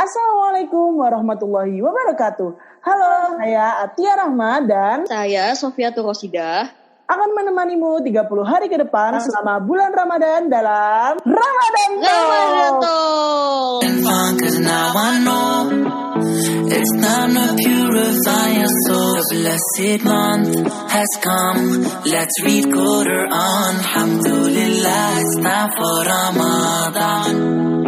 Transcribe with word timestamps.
Assalamualaikum 0.00 0.96
warahmatullahi 0.96 1.76
wabarakatuh. 1.84 2.56
Halo, 2.80 3.36
saya 3.36 3.84
Atia 3.84 4.16
Rahma 4.16 4.64
dan 4.64 5.04
Saya 5.04 5.52
Sofia 5.52 5.92
Turosida. 5.92 6.72
akan 7.04 7.36
menemanimu 7.36 8.00
30 8.00 8.24
hari 8.48 8.72
ke 8.72 8.80
depan 8.80 9.20
selama 9.20 9.60
bulan 9.60 9.92
Ramadan 9.92 10.48
dalam 10.48 11.20
Ramadan 11.20 11.90
Ramadan 12.00 12.72
Talk. 12.80 12.80
Talk. 12.80 13.80
and 13.84 13.98
fun 14.00 14.32
cause 14.40 14.58
now 14.64 14.94
I 14.96 15.12
know 15.20 15.68
it's 16.70 16.92
time 16.96 17.34
to 17.36 17.44
purify 17.60 18.46
your 18.56 18.72
soul. 18.88 19.20
The 19.20 19.24
blessed 19.36 20.00
month 20.06 20.48
has 20.96 21.10
come. 21.20 21.60
Let's 22.08 22.36
read 22.40 22.72
Quran. 22.72 23.72
Alhamdulillah, 23.84 25.04
it's 25.20 25.34
time 25.44 25.70
for 25.76 25.94
Ramadan. 26.08 27.79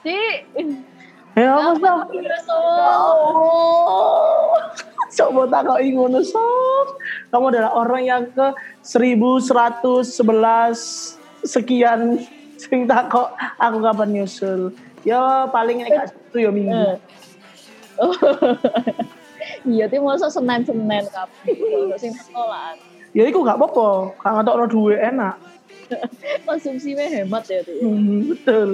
Cik. 0.00 0.36
Ya 1.38 1.54
apa? 1.56 1.92
Oh. 2.50 4.58
Sok 5.10 5.28
mau 5.34 5.46
takoki 5.46 5.92
ngono 5.92 6.22
Sof. 6.22 6.88
Kamu 7.34 7.50
adalah 7.50 7.74
orang 7.74 8.02
yang 8.06 8.22
ke 8.30 8.54
1111 8.82 11.18
sekian 11.44 12.20
sing 12.60 12.84
takok 12.84 13.32
aku 13.60 13.78
kapan 13.82 14.08
nyusul. 14.14 14.72
Ya 15.04 15.48
paling 15.48 15.84
nek 15.84 16.12
satu 16.12 16.38
ya 16.38 16.50
minggu. 16.52 16.76
Eh. 16.76 16.96
Iya, 19.60 19.92
itu 19.92 20.00
masa 20.00 20.32
Senin-Senin 20.32 21.04
kabeh. 21.12 21.52
Sing 22.00 22.16
sekolah. 22.16 22.80
Ya 23.12 23.28
iku 23.28 23.44
gak 23.44 23.60
apa-apa, 23.60 24.16
gak 24.20 24.32
ngetokno 24.40 24.64
duwe 24.70 24.94
enak. 24.96 25.36
Konsumsinya 26.48 27.04
hemat 27.04 27.44
ya 27.50 27.60
tuh. 27.66 27.76
Hmm, 27.82 28.30
betul. 28.30 28.70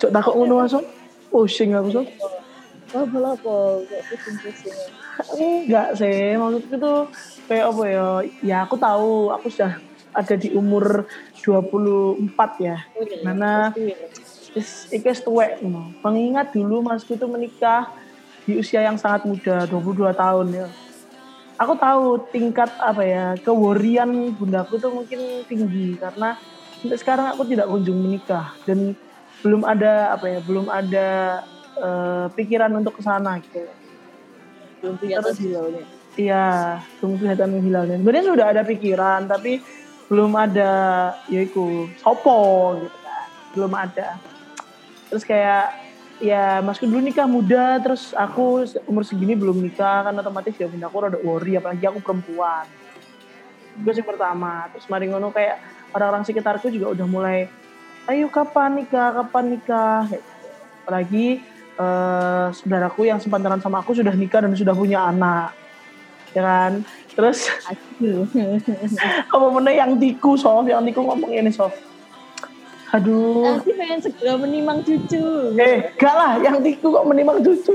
Cok 0.00 0.10
takok 0.12 0.34
ngono 0.36 0.54
Mas. 0.64 0.72
Sof. 0.72 0.84
Pusing 1.30 1.76
aku 1.76 2.06
bola 3.12 3.34
apa? 3.36 3.54
Kok 3.82 4.02
pusing-pusing. 4.08 4.76
Enggak 5.36 5.88
sih, 5.96 6.36
maksudku 6.36 6.74
tuh 6.76 6.98
kayak 7.48 7.66
apa 7.72 7.82
ya? 7.88 8.06
Ya 8.40 8.56
aku 8.64 8.76
tahu, 8.80 9.32
aku 9.32 9.52
sudah 9.52 9.80
ada 10.16 10.34
di 10.36 10.52
umur 10.56 11.04
24 11.44 12.64
ya. 12.64 12.76
Mana 13.20 13.72
is 14.56 14.88
iki 14.88 15.12
wis 15.12 15.20
tuwek 15.20 15.60
ngono. 15.60 15.92
Mengingat 16.00 16.56
dulu 16.56 16.80
masku 16.80 17.16
itu 17.16 17.28
menikah 17.28 17.92
di 18.48 18.56
usia 18.56 18.80
yang 18.80 18.96
sangat 18.96 19.28
muda, 19.28 19.68
22 19.68 20.16
tahun 20.16 20.46
ya. 20.54 20.66
Aku 21.56 21.72
tahu 21.80 22.20
tingkat 22.28 22.68
apa 22.76 23.00
ya, 23.00 23.24
keworian 23.40 24.36
bundaku 24.36 24.76
tuh 24.76 24.92
mungkin 24.92 25.44
tinggi 25.48 25.96
karena 25.96 26.36
sampai 26.84 27.00
sekarang 27.00 27.26
aku 27.32 27.48
tidak 27.48 27.64
kunjung 27.72 27.96
menikah 27.96 28.52
dan 28.68 28.92
belum 29.46 29.62
ada 29.62 30.18
apa 30.18 30.26
ya, 30.26 30.40
belum 30.42 30.66
ada 30.66 31.08
eh, 31.78 32.26
pikiran 32.34 32.74
untuk 32.74 32.98
ke 32.98 33.02
sana 33.06 33.38
gitu. 33.38 33.62
Belum 34.82 34.98
kelihatan 34.98 35.34
hilalnya. 35.38 35.84
Iya, 36.18 36.46
belum 36.98 37.12
kelihatan 37.22 37.50
hilalnya. 37.62 37.96
Sebenarnya 38.02 38.26
sudah 38.26 38.46
ada 38.50 38.62
pikiran, 38.66 39.20
tapi 39.30 39.62
belum 40.10 40.34
ada, 40.34 40.72
yaiku 41.30 41.86
sopo 42.02 42.74
gitu 42.82 42.98
kan. 42.98 43.26
Belum 43.54 43.72
ada. 43.76 44.18
Terus 45.12 45.22
kayak, 45.22 45.66
ya 46.18 46.58
masku 46.64 46.90
dulu 46.90 47.04
nikah 47.04 47.30
muda, 47.30 47.78
terus 47.78 48.16
aku 48.16 48.66
umur 48.90 49.06
segini 49.06 49.38
belum 49.38 49.62
nikah, 49.62 50.10
kan 50.10 50.18
otomatis 50.18 50.58
ya 50.58 50.66
aku 50.66 50.96
rada 50.98 51.20
worry, 51.22 51.54
apalagi 51.54 51.86
aku 51.86 52.02
perempuan. 52.02 52.66
Itu 53.78 53.92
sih 53.94 54.06
pertama. 54.06 54.66
Terus 54.74 54.88
mari 54.88 55.06
ngono 55.06 55.30
kayak 55.30 55.60
orang-orang 55.92 56.24
sekitarku 56.24 56.72
juga 56.72 56.96
udah 56.96 57.06
mulai, 57.06 57.46
ayo 58.06 58.26
kapan 58.30 58.82
nikah, 58.82 59.22
kapan 59.22 59.44
nikah. 59.56 60.06
Gitu. 60.10 60.28
Apalagi 60.86 61.26
eh, 61.76 62.46
saudaraku 62.54 63.10
yang 63.10 63.18
sepantaran 63.18 63.58
sama 63.58 63.82
aku 63.82 63.94
sudah 63.94 64.14
nikah 64.14 64.42
dan 64.42 64.54
sudah 64.54 64.74
punya 64.74 65.06
anak. 65.10 65.50
Ya 66.34 66.42
kan? 66.44 66.72
Terus 67.16 67.48
apa 69.34 69.46
mana 69.50 69.70
yang 69.72 69.98
tiku 69.98 70.38
sof? 70.38 70.68
Yang 70.68 70.92
tiku 70.92 71.00
ngomong 71.02 71.32
ini 71.32 71.50
sof. 71.50 71.74
Aduh. 72.94 73.58
Nanti 73.58 73.74
pengen 73.74 73.98
segera 73.98 74.38
menimang 74.38 74.78
cucu. 74.86 75.58
eh 75.58 75.90
gak 75.98 76.14
lah. 76.14 76.32
Yang 76.38 76.56
tiku 76.70 76.94
kok 76.94 77.06
menimang 77.08 77.42
cucu. 77.42 77.74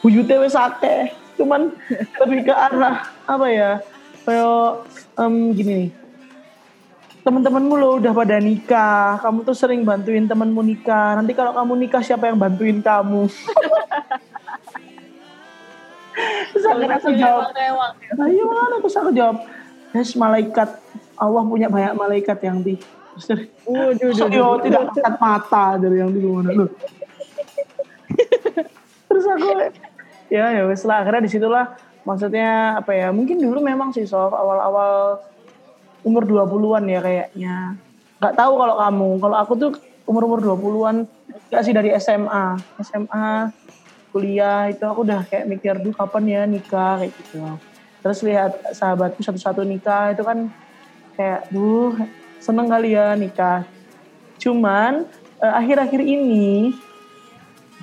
Buyute 0.00 0.34
wis 0.40 0.56
akeh. 0.56 1.12
Cuman 1.36 1.76
lebih 2.24 2.48
ke 2.48 2.54
arah 2.54 3.04
apa 3.28 3.46
ya? 3.52 3.70
Kayak 4.22 4.86
em, 5.18 5.34
gini 5.52 5.72
nih 5.74 6.01
teman-temanmu 7.22 7.74
lo 7.78 7.88
udah 8.02 8.12
pada 8.14 8.36
nikah. 8.42 9.18
Kamu 9.22 9.46
tuh 9.46 9.54
sering 9.54 9.86
bantuin 9.86 10.26
temanmu 10.26 10.62
nikah. 10.62 11.14
Nanti 11.18 11.34
kalau 11.34 11.54
kamu 11.54 11.86
nikah 11.86 12.02
siapa 12.02 12.26
yang 12.26 12.38
bantuin 12.38 12.82
kamu? 12.82 13.30
Terus 16.52 16.64
akhirnya 16.68 17.00
aku 17.00 17.12
jawab. 17.16 17.48
Nah, 18.20 18.28
iya 18.28 18.44
mana 18.44 18.76
terus 18.84 19.00
aku 19.00 19.16
jawab, 19.16 19.48
yes 19.96 20.12
malaikat. 20.12 20.68
Allah 21.16 21.42
punya 21.48 21.72
banyak 21.72 21.96
malaikat 21.96 22.36
yang 22.44 22.60
di 22.60 22.76
terus 23.16 23.48
Waduh, 23.64 24.12
"Masa 24.12 24.28
yo 24.28 24.60
tidak 24.60 24.92
kasat 24.92 25.16
mata 25.16 25.80
dari 25.80 25.96
yang 26.00 26.12
di 26.12 26.20
mana 26.20 26.52
lu? 26.52 26.64
Terus 29.08 29.24
aku 29.28 29.48
ya 30.32 30.44
ya 30.52 30.62
wes 30.68 30.84
lah. 30.88 31.04
Akhirnya 31.04 31.24
di 31.24 31.30
situlah 31.32 31.76
maksudnya 32.02 32.80
apa 32.80 32.92
ya 32.96 33.12
mungkin 33.12 33.40
dulu 33.40 33.60
memang 33.60 33.92
sih 33.92 34.08
sof 34.08 34.32
awal-awal 34.32 35.20
umur 36.02 36.22
20-an 36.26 36.84
ya 36.86 37.00
kayaknya. 37.00 37.56
Nggak 38.18 38.34
tahu 38.38 38.52
kalau 38.58 38.74
kamu. 38.78 39.10
Kalau 39.22 39.36
aku 39.38 39.52
tuh 39.58 39.72
umur-umur 40.06 40.42
20-an 40.42 41.06
gak 41.48 41.62
sih 41.62 41.74
dari 41.74 41.94
SMA 41.96 42.58
SMA 42.82 43.48
kuliah 44.12 44.68
itu 44.68 44.84
aku 44.84 45.08
udah 45.08 45.24
kayak 45.24 45.48
mikir 45.48 45.74
duh 45.80 45.94
kapan 45.94 46.24
ya 46.28 46.42
nikah? 46.44 47.00
kayak 47.00 47.12
gitu. 47.16 47.40
Terus 48.02 48.18
lihat 48.26 48.52
sahabatku 48.74 49.22
satu-satu 49.22 49.62
nikah 49.64 50.12
itu 50.12 50.22
kan 50.26 50.50
kayak 51.16 51.48
duh 51.48 51.96
seneng 52.42 52.68
kali 52.68 52.98
ya 52.98 53.14
nikah. 53.14 53.64
Cuman 54.42 55.06
eh, 55.40 55.54
akhir-akhir 55.54 56.02
ini 56.02 56.76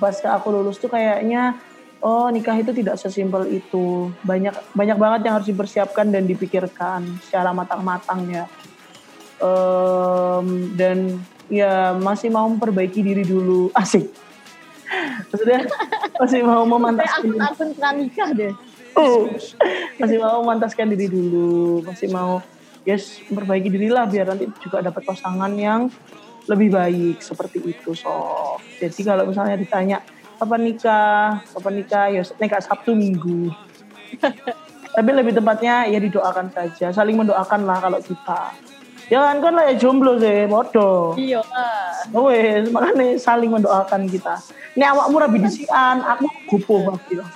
pas 0.00 0.16
aku 0.16 0.48
lulus 0.48 0.80
tuh 0.80 0.88
kayaknya 0.88 1.60
oh 2.00 2.26
nikah 2.32 2.56
itu 2.56 2.72
tidak 2.72 2.96
sesimpel 2.96 3.46
itu. 3.48 4.08
Banyak 4.24 4.74
banyak 4.76 4.96
banget 4.96 5.20
yang 5.28 5.34
harus 5.40 5.48
dipersiapkan 5.48 6.08
dan 6.08 6.24
dipikirkan 6.24 7.06
secara 7.24 7.52
matang-matang 7.52 8.26
ya. 8.28 8.44
Em, 9.40 10.76
dan 10.76 11.20
ya 11.48 11.96
masih 11.96 12.28
mau 12.32 12.48
memperbaiki 12.48 13.00
diri 13.00 13.24
dulu. 13.24 13.72
Asik. 13.80 14.08
Maksudnya 15.30 15.70
masih 16.18 16.40
mau 16.42 16.66
memantaskan 16.66 17.78
pranikah 17.78 18.30
deh. 18.34 18.52
Oh, 18.98 19.30
masih 20.02 20.18
mau 20.18 20.42
memantaskan 20.42 20.90
diri 20.90 21.06
dulu, 21.06 21.86
masih 21.86 22.10
mau 22.10 22.42
yes 22.82 23.22
memperbaiki 23.30 23.70
diri 23.70 23.86
lah 23.86 24.08
biar 24.08 24.34
nanti 24.34 24.50
juga 24.58 24.82
dapat 24.82 25.06
pasangan 25.06 25.52
yang 25.54 25.92
lebih 26.50 26.74
baik 26.74 27.22
seperti 27.22 27.62
itu 27.62 27.94
so. 27.94 28.10
Jadi 28.80 29.00
kalau 29.06 29.28
misalnya 29.28 29.54
ditanya 29.54 30.02
kapan 30.40 30.60
nikah, 30.64 31.44
kapan 31.52 31.72
nikah, 31.76 32.04
ya 32.08 32.22
nikah 32.40 32.60
Sabtu 32.64 32.96
Minggu. 32.96 33.52
Tapi 34.96 35.10
lebih 35.12 35.36
tepatnya 35.36 35.86
ya 35.86 36.00
didoakan 36.00 36.48
saja, 36.50 36.90
saling 36.90 37.14
mendoakan 37.14 37.68
lah 37.68 37.78
kalau 37.78 38.00
kita. 38.00 38.56
Ya 39.12 39.20
kan 39.26 39.42
kan 39.42 39.52
lah 39.58 39.70
ya 39.70 39.74
jomblo 39.76 40.16
sih, 40.18 40.48
bodoh. 40.48 41.14
Iya 41.14 41.44
lah. 41.44 41.94
Oh 42.14 42.32
wes, 42.32 42.72
makanya 42.72 43.20
saling 43.20 43.52
mendoakan 43.52 44.08
kita. 44.08 44.40
Ini 44.74 44.86
awakmu 44.96 45.18
rabi 45.20 45.38
disian, 45.44 46.02
aku 46.02 46.26
gupo 46.48 46.88
pasti. 46.88 47.20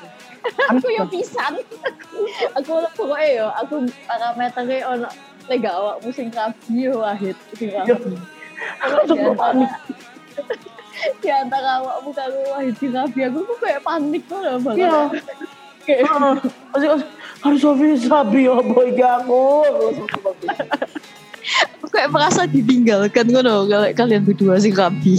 Aku 0.45 0.87
yo 0.93 1.09
pisan. 1.09 1.57
aku 2.57 2.85
pokoknya 2.93 3.29
yo 3.33 3.47
aku 3.49 3.89
parameternya 4.05 4.85
ono 4.85 5.09
lega 5.49 5.73
awakmu 5.73 6.13
sing 6.13 6.29
rabi 6.37 6.85
yo 6.85 7.01
wahid 7.01 7.33
sing 7.57 7.73
rabi. 7.73 8.13
Aku 8.85 9.33
panik. 9.41 9.73
Di 11.19 11.29
antara 11.31 11.83
awakmu 11.83 12.11
karo 12.15 12.39
wahid 12.55 12.75
sing 12.79 12.95
rabi 12.95 13.21
aku 13.27 13.43
tuh 13.47 13.57
kayak 13.59 13.81
panik 13.83 14.25
loh 14.31 14.59
banget. 14.63 14.87
Iya. 14.87 15.01
Kayak. 15.85 16.03
Masih 16.73 16.89
masih 16.89 17.09
harus 17.45 17.61
Sofi 17.61 17.87
sabi 18.01 18.49
oh 18.49 18.63
boy 18.63 18.95
aku. 18.97 19.45
aku 21.77 21.87
kayak 21.93 22.09
merasa 22.09 22.49
ditinggalkan 22.49 23.27
ngono 23.29 23.69
kalau 23.69 23.89
kalian 23.93 24.23
berdua 24.25 24.57
sing 24.63 24.73
rabi. 24.73 25.19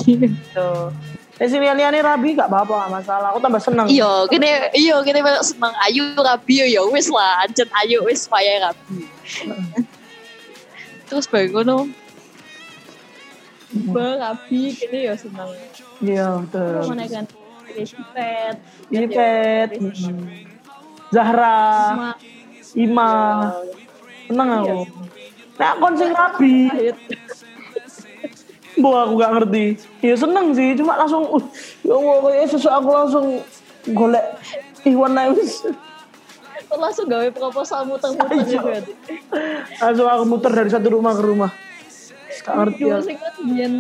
Tuh. 0.55 0.89
Eh 1.35 1.51
si 1.51 1.59
liane 1.59 1.99
rabi 1.99 2.31
gak 2.31 2.47
apa-apa 2.47 2.87
gak 2.87 2.93
masalah. 3.03 3.27
Aku 3.35 3.43
tambah 3.43 3.59
seneng. 3.59 3.91
Iya, 3.91 4.23
kene 4.31 4.71
iya 4.71 4.95
kene 5.03 5.19
melok 5.19 5.43
seneng 5.43 5.75
ayu 5.83 6.15
rabi 6.15 6.63
ya 6.63 6.81
wis 6.87 7.11
lah, 7.11 7.43
ancen 7.43 7.67
ayu 7.83 8.07
wis 8.07 8.23
payah 8.31 8.71
rabi. 8.71 9.03
terus 11.05 11.29
baru 11.29 11.61
ngono 11.61 11.75
Bang, 13.75 14.23
Abi, 14.23 14.71
kini 14.71 15.11
ya 15.11 15.19
seneng. 15.19 15.51
Iya 15.99 16.39
betul. 16.47 16.95
Mana 16.95 17.03
kan? 17.11 17.25
Pet, 18.15 18.55
Ipet, 18.87 19.69
mm. 19.83 20.23
Zahra, 21.11 22.15
Ima, 22.71 23.11
seneng 24.31 24.49
aku. 24.63 24.79
Nah, 25.59 25.71
kon 25.79 25.95
sing 25.99 26.11
rabi, 26.15 26.67
Bo 28.81 28.91
aku 28.91 29.13
gak 29.19 29.31
ngerti. 29.39 29.65
Ya 30.03 30.15
seneng 30.19 30.51
sih, 30.51 30.75
cuma 30.75 30.99
langsung 30.99 31.23
uh, 31.31 31.43
ya 31.83 31.95
Allah 31.95 32.15
kayak 32.27 32.47
sesuatu 32.51 32.75
aku 32.83 32.89
langsung 32.91 33.25
golek 33.95 34.25
Iwan. 34.83 35.15
Kok 36.65 36.79
langsung 36.79 37.07
gawe 37.07 37.27
proposal 37.31 37.87
muter-muter 37.87 38.35
Iya. 38.35 38.83
gitu. 38.83 38.91
Langsung 39.79 40.07
aku 40.11 40.23
muter 40.27 40.51
dari 40.51 40.71
satu 40.71 40.87
rumah 40.91 41.15
ke 41.15 41.23
rumah. 41.23 41.51
Gak 42.45 42.55
ngerti 42.55 42.83
ya. 42.85 42.97
Sing 43.01 43.17
kan 43.17 43.33
biyen 43.43 43.75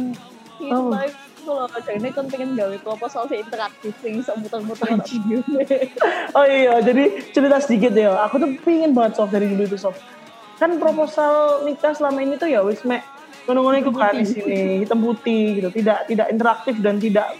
Oh. 0.55 0.87
kita 0.87 1.11
itu 1.11 1.51
loh, 1.51 1.67
jadi 1.67 2.09
kan 2.15 2.25
pengen 2.31 2.55
gawe 2.55 2.75
proposal 2.79 3.27
sing 3.27 3.43
interaktif 3.43 3.91
sing 3.99 4.23
iso 4.23 4.31
muter-muter 4.39 4.87
ono 4.87 5.03
video. 5.03 5.43
Oh 6.39 6.47
iya, 6.47 6.79
jadi 6.79 7.21
cerita 7.35 7.59
sedikit 7.59 7.91
ya. 7.91 8.15
Aku 8.23 8.39
tuh 8.39 8.55
pingin 8.63 8.95
banget 8.95 9.19
soft 9.19 9.35
dari 9.35 9.51
dulu 9.51 9.67
itu 9.67 9.75
soft. 9.75 9.99
Kan 10.55 10.79
proposal 10.79 11.67
nikah 11.67 11.91
selama 11.91 12.23
ini 12.23 12.39
tuh 12.39 12.47
ya 12.47 12.63
wis 12.63 12.81
mek 12.87 13.03
ngono-ngono 13.45 13.77
iku 13.83 13.91
kan 13.93 14.15
di 14.15 14.25
sini 14.25 14.81
hitam 14.81 15.03
putih 15.03 15.59
gitu, 15.59 15.69
tidak 15.75 16.07
tidak 16.07 16.27
interaktif 16.31 16.75
dan 16.79 16.97
tidak 17.03 17.35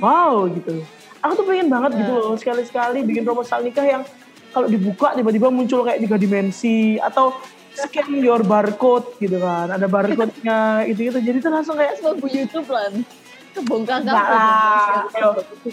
wow 0.00 0.48
gitu. 0.48 0.80
Aku 1.20 1.32
tuh 1.36 1.44
pengen 1.44 1.68
banget 1.68 2.00
gitu 2.00 2.12
loh 2.16 2.34
sekali-sekali 2.40 3.04
bikin 3.04 3.22
proposal 3.28 3.60
nikah 3.60 3.84
yang 3.84 4.02
kalau 4.50 4.66
dibuka 4.66 5.12
tiba-tiba 5.12 5.52
muncul 5.52 5.84
kayak 5.84 6.00
tiga 6.02 6.16
dimensi 6.16 6.96
atau 6.98 7.36
scan 7.74 8.12
your 8.20 8.42
barcode 8.42 9.06
gitu 9.22 9.38
kan, 9.38 9.70
ada 9.70 9.86
barcode-nya 9.86 10.88
itu 10.90 11.10
gitu. 11.10 11.18
Jadi 11.18 11.38
tuh 11.42 11.52
langsung 11.52 11.76
kayak 11.78 11.98
Semua 11.98 12.18
bu 12.18 12.26
YouTube 12.26 12.68
lah. 12.70 12.90
Kebongkar 13.50 14.06
Enggak 14.06 14.14
lah, 14.14 15.10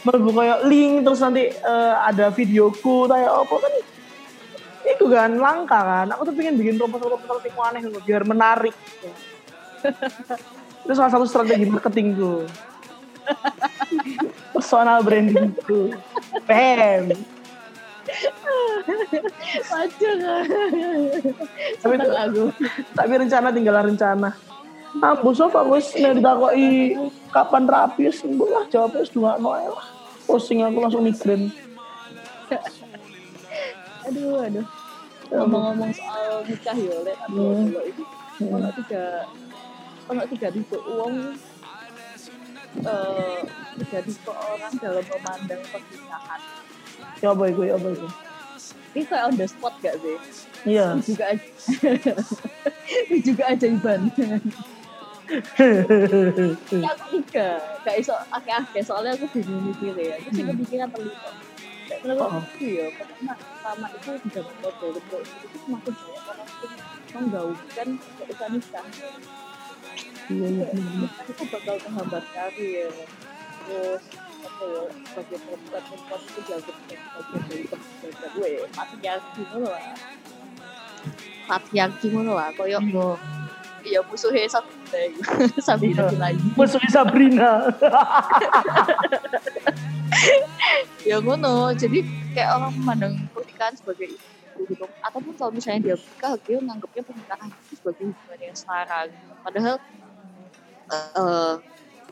kayak 0.10 0.60
link 0.66 1.06
terus 1.06 1.22
nanti 1.22 1.54
eh, 1.54 1.94
ada 2.02 2.34
videoku 2.34 3.06
kayak 3.06 3.30
apa 3.30 3.54
kan 3.54 3.74
itu 4.88 5.06
kan 5.12 5.32
langka 5.38 5.78
kan 5.78 6.08
aku 6.10 6.32
tuh 6.32 6.34
pengen 6.34 6.58
bikin 6.58 6.80
proposal-proposal 6.80 7.44
yang 7.44 7.60
aneh 7.70 7.82
gitu, 7.86 8.00
biar 8.02 8.24
menarik 8.26 8.74
gitu. 8.74 9.10
itu 10.90 10.94
salah 10.96 11.12
satu 11.12 11.30
strategi 11.30 11.70
marketingku 11.70 12.48
personal 14.56 15.04
brandingku 15.04 15.94
Bam. 16.48 17.14
Kan. 18.08 18.98
Tapi 21.84 21.94
itu- 22.00 22.16
aku. 22.16 22.44
tapi 22.96 23.14
rencana 23.20 23.48
tinggal 23.52 23.84
rencana 23.84 24.30
Ambu 24.98 25.30
sof 25.30 25.54
aku 25.54 25.78
wis 25.78 25.94
nek 25.94 26.18
ditakoi 26.18 26.96
kapan 27.30 27.64
rapi 27.70 28.10
wis 28.10 28.24
lah 28.26 28.66
jawabnya 28.66 29.04
wis 29.04 29.12
dungakno 29.14 29.50
ae 29.54 29.68
lah. 29.70 29.86
Posting 30.26 30.66
aku 30.66 30.78
langsung 30.82 31.06
migrain. 31.06 31.54
Aduh, 34.08 34.42
aduh. 34.42 34.66
Ngomong-ngomong 35.28 35.92
soal 35.92 36.42
nikah 36.48 36.74
ya, 36.74 36.96
Lek, 37.04 37.18
aku 37.20 37.36
Hmm. 37.36 37.76
itu 37.84 38.04
ono 38.48 38.70
tiga 38.74 39.04
ono 40.08 40.22
tiga 40.26 40.48
tipe 40.50 40.78
uang 40.80 41.16
eh 42.88 43.40
tiga 43.78 44.00
tipe 44.02 44.32
orang 44.32 44.74
dalam 44.80 45.04
memandang 45.04 45.62
pernikahan. 45.68 46.42
Ya 47.20 47.34
apa 47.34 47.44
iku, 47.50 47.62
ya 47.66 47.76
apa 47.76 47.88
iku. 47.92 48.08
Ini 48.96 49.04
kayak 49.06 49.24
on 49.30 49.36
the 49.38 49.46
spot 49.46 49.74
gak 49.82 49.96
sih? 50.02 50.18
Iya. 50.66 50.98
Ini 50.98 51.04
juga 51.06 51.26
aja. 51.30 51.48
Ini 53.10 53.18
juga 53.22 53.44
ajaiban. 53.54 54.00
Ya 55.28 56.90
aku 56.96 57.06
tiga, 57.20 57.48
gak 57.84 57.96
iso 58.00 58.16
akeh-akeh 58.32 58.80
soalnya 58.80 59.20
aku 59.20 59.28
bingung 59.36 59.70
mikir 59.70 59.94
ya. 59.94 60.16
Aku 60.18 60.30
sih 60.32 60.44
kepikiran 60.46 60.90
terlibat. 60.90 61.36
Menurut 62.04 62.20
Oh. 62.20 62.44
aku 62.44 62.64
ya, 62.68 62.86
pertama, 62.96 63.34
pertama 63.36 63.86
itu 63.92 64.12
tidak 64.28 64.46
untuk 64.60 64.92
itu 64.92 65.18
semakin 65.64 65.94
banyak 65.96 66.24
orang 66.28 66.48
yang 66.48 66.74
menggaungkan 67.16 67.88
keusaha 67.96 68.50
nikah. 68.52 68.86
Iya, 70.28 70.48
iya. 70.52 70.68
Itu 71.28 71.44
bakal 71.48 71.76
menghambat 71.88 72.24
karir. 72.36 72.92
Terus 73.68 74.04
ya, 74.66 74.82
sebagai 75.06 75.38
perempuan 75.46 75.84
perempuan 75.86 76.20
itu 76.22 76.40
sebagai 76.42 76.74
bagian 77.14 77.44
dari 77.46 77.64
kebebasan 77.68 78.30
gue, 78.34 78.50
patriarki 78.74 79.42
ngono 79.46 79.68
lah. 79.70 79.84
Patriarki 81.48 82.08
ngono 82.12 82.32
lah, 82.34 82.50
koyo 82.54 82.80
Iya. 82.82 83.08
ya 83.88 84.00
musuhnya 84.04 84.50
satu 84.50 84.70
sampai 85.62 85.94
Iya. 85.96 86.12
lagi. 86.18 86.44
Musuhnya 86.58 86.90
Sabrina. 86.92 87.52
ya 91.08 91.18
ngono 91.24 91.72
jadi 91.72 92.04
kayak 92.36 92.50
orang 92.58 92.72
memandang 92.76 93.14
pernikahan 93.32 93.74
sebagai 93.76 94.08
itu 94.12 94.62
gitu 94.68 94.86
ataupun 95.00 95.34
kalau 95.38 95.52
misalnya 95.54 95.94
dia 95.94 95.96
menikah 95.96 96.34
dia 96.44 96.58
menganggapnya 96.60 97.04
pernikahan 97.06 97.50
itu 97.54 97.74
sebagai 97.78 98.04
hubungan 98.10 98.40
yang 98.42 98.56
setara 98.58 99.00
gitu. 99.08 99.34
padahal 99.46 99.76
eh 100.88 101.54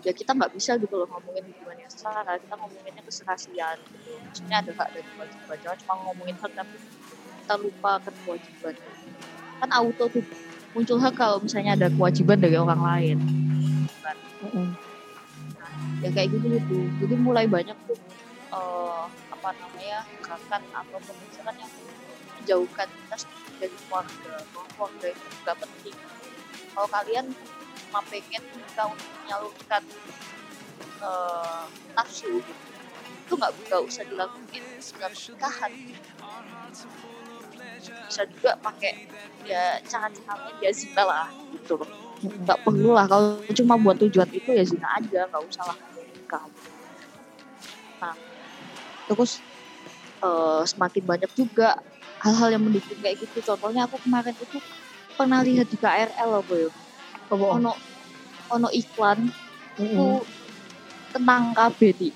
ya 0.06 0.14
kita 0.14 0.38
nggak 0.38 0.54
bisa 0.54 0.78
gitu 0.78 0.94
loh 1.02 1.10
ngomongin 1.10 1.50
hubungan 1.50 1.78
yang 1.82 1.90
setara 1.90 2.38
kita 2.38 2.54
ngomonginnya 2.54 3.02
keserasian 3.02 3.78
gitu. 3.90 4.14
Maksudnya 4.22 4.58
ada 4.62 4.72
hak 4.78 4.90
dan 4.94 5.06
kewajiban 5.18 5.58
jangan 5.66 5.78
cuma 5.82 5.94
ngomongin 6.06 6.36
hak 6.38 6.52
tapi 6.54 6.78
kita 7.42 7.56
lupa 7.58 7.92
ke 8.06 8.10
kewajiban. 8.22 8.74
Kan 9.58 9.70
auto 9.74 10.06
tuh 10.14 10.24
muncul 10.78 10.98
hak 11.02 11.14
kalau 11.18 11.42
misalnya 11.42 11.74
ada 11.74 11.88
kewajiban 11.90 12.38
dari 12.38 12.54
orang 12.54 12.82
lain. 12.86 13.18
Kan? 14.06 14.18
Ya 16.06 16.10
kayak 16.14 16.30
gitu 16.38 16.46
gitu. 16.54 16.78
Jadi 17.02 17.14
mulai 17.18 17.50
banyak 17.50 17.74
tuh 17.90 17.98
eh, 18.54 19.04
apa 19.34 19.50
namanya 19.58 20.06
gerakan 20.22 20.62
atau 20.70 20.98
pemikiran 21.02 21.56
yang 21.58 21.72
menjauhkan 22.38 22.88
kita 22.94 23.16
dari 23.58 23.76
keluarga. 23.90 24.34
Keluarga 24.54 25.08
itu 25.10 25.26
juga 25.42 25.54
penting. 25.58 25.98
Kalau 26.78 26.90
kalian 26.94 27.26
cuma 27.88 28.00
pengen 28.10 28.44
kita 28.44 28.84
untuk 28.90 29.10
menyalurkan 29.24 29.84
eh, 31.02 31.64
nafsu 31.96 32.42
gitu. 32.42 32.64
Itu 33.26 33.34
nggak 33.38 33.52
nggak 33.70 33.82
usah 33.82 34.04
dilakuin 34.06 34.66
dalam 34.98 35.14
pernikahan. 35.14 35.72
Bisa 38.06 38.24
juga 38.30 38.52
pakai 38.62 39.10
ya 39.46 39.78
cara-caranya 39.86 40.52
dia 40.62 40.72
zina 40.74 41.04
lah 41.06 41.28
gitu 41.54 41.78
loh. 41.78 41.90
Nggak 42.22 42.60
perlu 42.66 42.90
lah 42.94 43.06
kalau 43.06 43.42
cuma 43.54 43.78
buat 43.78 43.98
tujuan 44.02 44.30
itu 44.34 44.50
ya 44.54 44.64
zina 44.66 44.88
aja 44.98 45.30
nggak 45.30 45.44
usah 45.46 45.64
lah 45.74 45.78
nikah. 46.14 46.44
Nah 48.02 48.14
terus 49.10 49.42
eh, 50.22 50.62
semakin 50.66 51.04
banyak 51.06 51.32
juga 51.38 51.78
hal-hal 52.26 52.58
yang 52.58 52.64
mendukung 52.66 52.98
kayak 53.02 53.22
gitu. 53.22 53.42
Contohnya 53.46 53.86
aku 53.86 54.02
kemarin 54.02 54.34
itu 54.34 54.58
pernah 55.16 55.40
lihat 55.46 55.72
di 55.72 55.78
KRL 55.80 56.30
loh 56.30 56.44
boy 56.44 56.68
ono 57.34 57.74
ono 58.52 58.68
iklan 58.70 59.30
itu 59.80 60.22
tentang 61.12 61.56
KB 61.56 61.80
di 61.98 62.10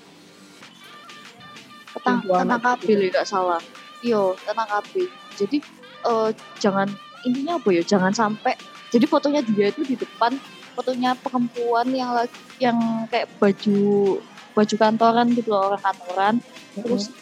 tentang 1.98 2.22
tentang 2.22 2.62
KB 2.62 2.86
lah 2.96 3.08
nggak 3.10 3.28
salah. 3.28 3.60
Iyo 4.00 4.38
tentang 4.46 4.68
KB 4.68 4.92
jadi 5.36 5.58
eh, 6.06 6.28
jangan 6.60 6.88
intinya 7.24 7.60
apa 7.60 7.68
ya 7.72 7.82
jangan 7.84 8.12
sampai 8.12 8.56
jadi 8.88 9.04
fotonya 9.04 9.44
dia 9.44 9.68
itu 9.68 9.84
di 9.84 9.94
depan 9.96 10.34
fotonya 10.74 11.12
perempuan 11.18 11.92
yang 11.92 12.16
lagi 12.16 12.32
yang 12.56 12.78
kayak 13.12 13.28
baju 13.36 14.18
baju 14.56 14.74
kantoran 14.76 15.26
gitu 15.36 15.48
loh 15.52 15.72
orang 15.72 15.82
kantoran. 15.82 16.34
Terus 16.74 17.12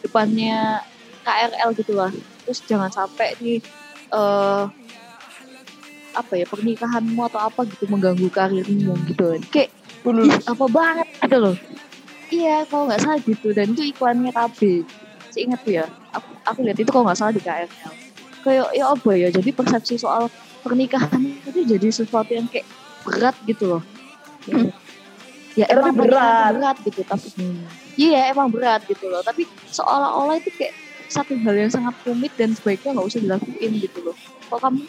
depannya 0.00 0.82
KRL 1.26 1.70
gitu 1.76 1.92
lah. 1.92 2.10
Terus 2.46 2.60
jangan 2.64 2.88
sampai 2.88 3.36
nih 3.42 3.58
eh 4.08 4.64
apa 6.16 6.32
ya 6.36 6.46
pernikahanmu 6.48 7.20
atau 7.28 7.40
apa 7.42 7.66
gitu 7.68 7.84
mengganggu 7.90 8.28
karirmu 8.32 8.94
gitu. 9.08 9.24
Kayak 9.52 9.70
ih, 10.04 10.32
apa 10.46 10.64
banget 10.68 11.08
gitu 11.24 11.36
loh. 11.36 11.54
Iya 12.28 12.56
kalau 12.68 12.88
nggak 12.88 13.00
salah 13.00 13.20
gitu. 13.24 13.48
Dan 13.56 13.72
itu 13.72 13.82
iklannya 13.92 14.30
KB 14.32 14.60
saya 15.28 15.42
ingat 15.44 15.60
tuh 15.60 15.72
ya? 15.76 15.84
Aku, 16.16 16.28
aku 16.48 16.58
lihat 16.64 16.78
itu 16.80 16.90
kalau 16.90 17.04
nggak 17.08 17.18
salah 17.18 17.32
di 17.36 17.42
KRL 17.44 17.94
kayak 18.48 18.70
ya 18.72 18.84
apa 18.88 19.10
ya 19.12 19.28
jadi 19.34 19.50
persepsi 19.50 19.98
soal 19.98 20.30
pernikahan 20.62 21.20
itu 21.44 21.68
jadi 21.68 21.88
sesuatu 21.90 22.32
yang 22.32 22.46
kayak 22.48 22.64
berat 23.04 23.36
gitu 23.44 23.76
loh. 23.76 23.82
Ya 25.58 25.66
Tapi 25.66 25.74
emang 25.74 25.96
berat. 25.98 26.52
berat 26.54 26.76
gitu 26.86 27.00
tapi 27.02 27.28
iya 27.98 28.30
emang 28.30 28.48
berat 28.48 28.86
gitu 28.86 29.10
loh. 29.10 29.20
Tapi 29.20 29.44
seolah-olah 29.68 30.38
itu 30.38 30.50
kayak 30.54 30.74
satu 31.08 31.34
hal 31.40 31.54
yang 31.56 31.72
sangat 31.72 31.94
rumit 32.04 32.32
dan 32.36 32.52
sebaiknya 32.52 32.94
nggak 32.94 33.08
usah 33.08 33.20
dilakuin 33.20 33.72
gitu 33.80 33.98
loh. 34.04 34.16
Kalau 34.48 34.60
kamu 34.64 34.80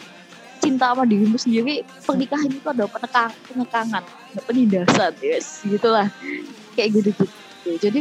cinta 0.60 0.92
sama 0.92 1.08
dirimu 1.08 1.40
sendiri 1.40 1.82
pernikahan 2.04 2.52
itu 2.52 2.68
adalah 2.68 2.90
penekang, 2.92 3.32
penekangan 3.48 4.02
penindasan 4.44 5.12
yes 5.24 5.64
gitulah. 5.64 6.06
Kayak 6.76 7.02
gitu 7.02 7.10
gitu 7.16 7.26
jadi 7.80 8.00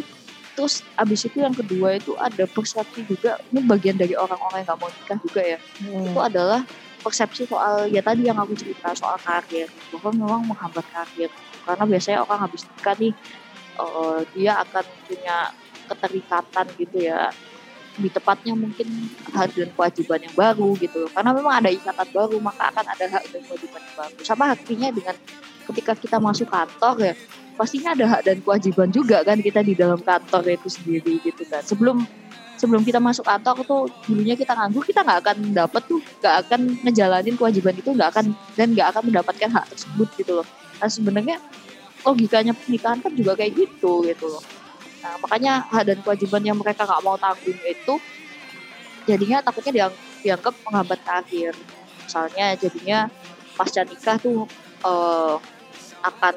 terus 0.60 0.84
abis 1.00 1.24
itu 1.24 1.40
yang 1.40 1.56
kedua 1.56 1.96
itu 1.96 2.20
ada 2.20 2.44
persepsi 2.44 3.08
juga 3.08 3.40
ini 3.48 3.64
bagian 3.64 3.96
dari 3.96 4.12
orang-orang 4.20 4.60
yang 4.60 4.68
nggak 4.68 4.80
mau 4.84 4.92
nikah 4.92 5.18
juga 5.24 5.42
ya. 5.56 5.60
Itu 5.88 6.20
adalah 6.20 6.62
persepsi 7.00 7.48
soal 7.48 7.88
ya 7.88 8.04
tadi 8.04 8.28
yang 8.28 8.36
aku 8.36 8.60
cerita 8.60 8.92
soal 8.92 9.16
karir. 9.24 9.72
Bahwa 9.96 10.12
memang 10.12 10.42
menghambat 10.52 10.84
karir. 10.92 11.32
Karena 11.64 11.84
biasanya 11.88 12.20
orang 12.28 12.40
habis 12.44 12.68
nikah 12.68 12.96
nih 13.00 13.14
uh, 13.80 14.20
dia 14.36 14.60
akan 14.60 14.86
punya 15.08 15.38
keterikatan 15.88 16.66
gitu 16.76 16.98
ya 17.08 17.32
di 18.00 18.10
tepatnya 18.10 18.56
mungkin 18.56 18.88
hak 19.36 19.54
dan 19.54 19.70
kewajiban 19.76 20.20
yang 20.24 20.36
baru 20.36 20.74
gitu 20.80 21.06
karena 21.12 21.32
memang 21.36 21.54
ada 21.60 21.70
ikatan 21.70 22.08
baru 22.16 22.38
maka 22.40 22.72
akan 22.72 22.86
ada 22.88 23.06
hak 23.20 23.24
dan 23.30 23.42
kewajiban 23.46 23.82
yang 23.84 23.96
baru. 24.00 24.16
Sama 24.24 24.44
haknya 24.56 24.90
dengan 24.96 25.16
ketika 25.70 25.94
kita 25.94 26.18
masuk 26.18 26.48
kantor 26.50 26.96
ya 27.04 27.14
pastinya 27.60 27.92
ada 27.94 28.06
hak 28.08 28.22
dan 28.24 28.38
kewajiban 28.40 28.90
juga 28.90 29.22
kan 29.28 29.38
kita 29.44 29.60
di 29.62 29.76
dalam 29.76 30.00
kantor 30.00 30.48
itu 30.48 30.70
sendiri 30.72 31.20
gitu 31.22 31.44
kan. 31.46 31.62
Sebelum 31.62 32.02
sebelum 32.56 32.82
kita 32.88 33.00
masuk 33.04 33.28
kantor 33.28 33.56
tuh 33.64 33.82
dulunya 34.08 34.36
kita 34.40 34.56
nganggur 34.56 34.84
kita 34.88 35.04
nggak 35.04 35.20
akan 35.24 35.38
dapat 35.52 35.82
tuh 35.88 36.00
nggak 36.24 36.36
akan 36.48 36.62
ngejalanin 36.88 37.36
kewajiban 37.36 37.76
itu 37.76 37.90
nggak 37.92 38.10
akan 38.16 38.26
dan 38.56 38.68
nggak 38.72 38.88
akan 38.96 39.04
mendapatkan 39.12 39.50
hak 39.52 39.66
tersebut 39.76 40.08
gitu 40.16 40.32
loh. 40.40 40.48
Nah 40.80 40.88
sebenarnya 40.88 41.38
logikanya 42.08 42.56
pernikahan 42.56 43.00
kan 43.04 43.12
juga 43.12 43.36
kayak 43.36 43.54
gitu 43.60 44.08
gitu 44.08 44.28
loh 44.28 44.59
Nah, 45.00 45.16
makanya 45.24 45.64
hak 45.72 45.84
dan 45.88 45.98
kewajiban 46.04 46.44
yang 46.44 46.58
mereka 46.60 46.84
nggak 46.84 47.04
mau 47.04 47.16
tanggung 47.16 47.60
itu 47.64 47.94
jadinya 49.08 49.40
takutnya 49.40 49.72
diang 49.72 49.96
dianggap 50.20 50.54
menghambat 50.68 51.00
karir. 51.08 51.56
Misalnya 52.04 52.46
jadinya 52.60 53.00
pasca 53.56 53.88
nikah 53.88 54.20
tuh 54.20 54.44
uh, 54.84 55.40
akan 56.04 56.36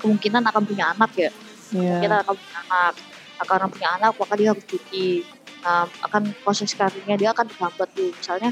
kemungkinan 0.00 0.42
akan 0.48 0.62
punya 0.64 0.96
anak 0.96 1.10
ya. 1.16 1.30
Yeah. 1.74 2.00
Kita 2.00 2.24
akan 2.24 2.34
punya 2.36 2.58
anak. 2.64 2.94
Akan 3.38 3.70
punya 3.70 3.88
anak, 4.00 4.12
maka 4.18 4.34
dia 4.34 4.48
harus 4.50 4.64
cuti. 4.64 5.22
Nah, 5.62 5.84
akan 6.08 6.32
proses 6.42 6.72
karirnya 6.72 7.20
dia 7.20 7.30
akan 7.36 7.46
terhambat 7.46 7.88
tuh. 7.92 8.10
Misalnya 8.16 8.50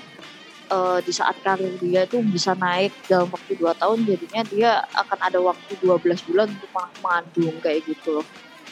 uh, 0.71 0.99
di 1.01 1.13
saat 1.15 1.41
karir 1.41 1.75
dia 1.81 2.05
itu 2.05 2.21
bisa 2.23 2.53
naik 2.55 2.93
dalam 3.07 3.31
waktu 3.33 3.57
2 3.59 3.81
tahun 3.81 3.99
jadinya 4.07 4.43
dia 4.47 4.71
akan 4.95 5.19
ada 5.23 5.39
waktu 5.41 5.73
12 5.81 6.29
bulan 6.29 6.47
untuk 6.51 6.71
mengandung 7.03 7.57
kayak 7.63 7.87
gitu 7.87 8.21
loh 8.21 8.27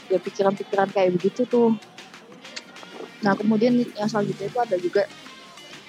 ya 0.08 0.18
pikiran-pikiran 0.20 0.88
kayak 0.92 1.16
begitu 1.16 1.46
tuh. 1.48 1.76
Nah 3.24 3.32
kemudian 3.32 3.72
yang 3.96 4.08
selanjutnya 4.08 4.46
itu 4.48 4.58
ada 4.60 4.76
juga 4.76 5.02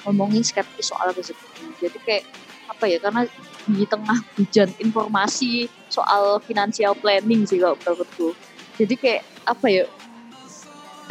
ngomongin 0.08 0.46
skeptis 0.46 0.94
soal 0.94 1.12
rezeki. 1.12 1.76
Jadi 1.82 1.98
kayak 2.06 2.24
apa 2.66 2.86
ya 2.90 2.98
karena 3.00 3.22
di 3.66 3.86
tengah 3.86 4.18
hujan 4.38 4.70
informasi 4.82 5.70
soal 5.90 6.42
financial 6.44 6.94
planning 6.98 7.44
sih 7.46 7.60
kalau 7.60 7.76
menurutku. 7.82 8.32
Jadi 8.80 8.96
kayak 8.96 9.24
apa 9.46 9.66
ya 9.68 9.84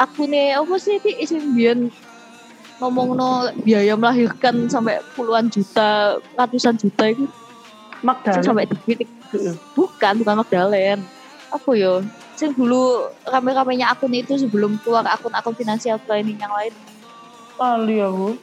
aku 0.01 0.27
nih 0.27 0.59
apa 0.59 0.75
sih 0.79 0.99
ini 0.99 1.11
izin 1.23 1.55
biar 1.55 1.77
ngomong 2.83 3.15
no 3.15 3.47
biaya 3.63 3.95
melahirkan 3.95 4.67
sampai 4.67 4.99
puluhan 5.15 5.47
juta 5.47 6.19
ratusan 6.35 6.75
juta 6.79 7.11
itu. 7.11 7.25
Magdalene 8.03 8.45
sampai 8.45 8.69
titik 8.69 9.09
bukan 9.73 10.13
bukan 10.21 10.35
Magdalene 10.43 11.01
apa 11.49 11.71
ya 11.73 12.03
sing 12.35 12.51
dulu 12.51 13.07
rame-ramenya 13.23 13.95
akun 13.95 14.11
itu 14.11 14.35
sebelum 14.35 14.75
keluar 14.83 15.07
akun-akun 15.07 15.55
finansial 15.55 15.97
planning 16.03 16.35
yang 16.35 16.51
lain. 16.51 16.75
Kali 17.55 17.97
aku 18.03 18.35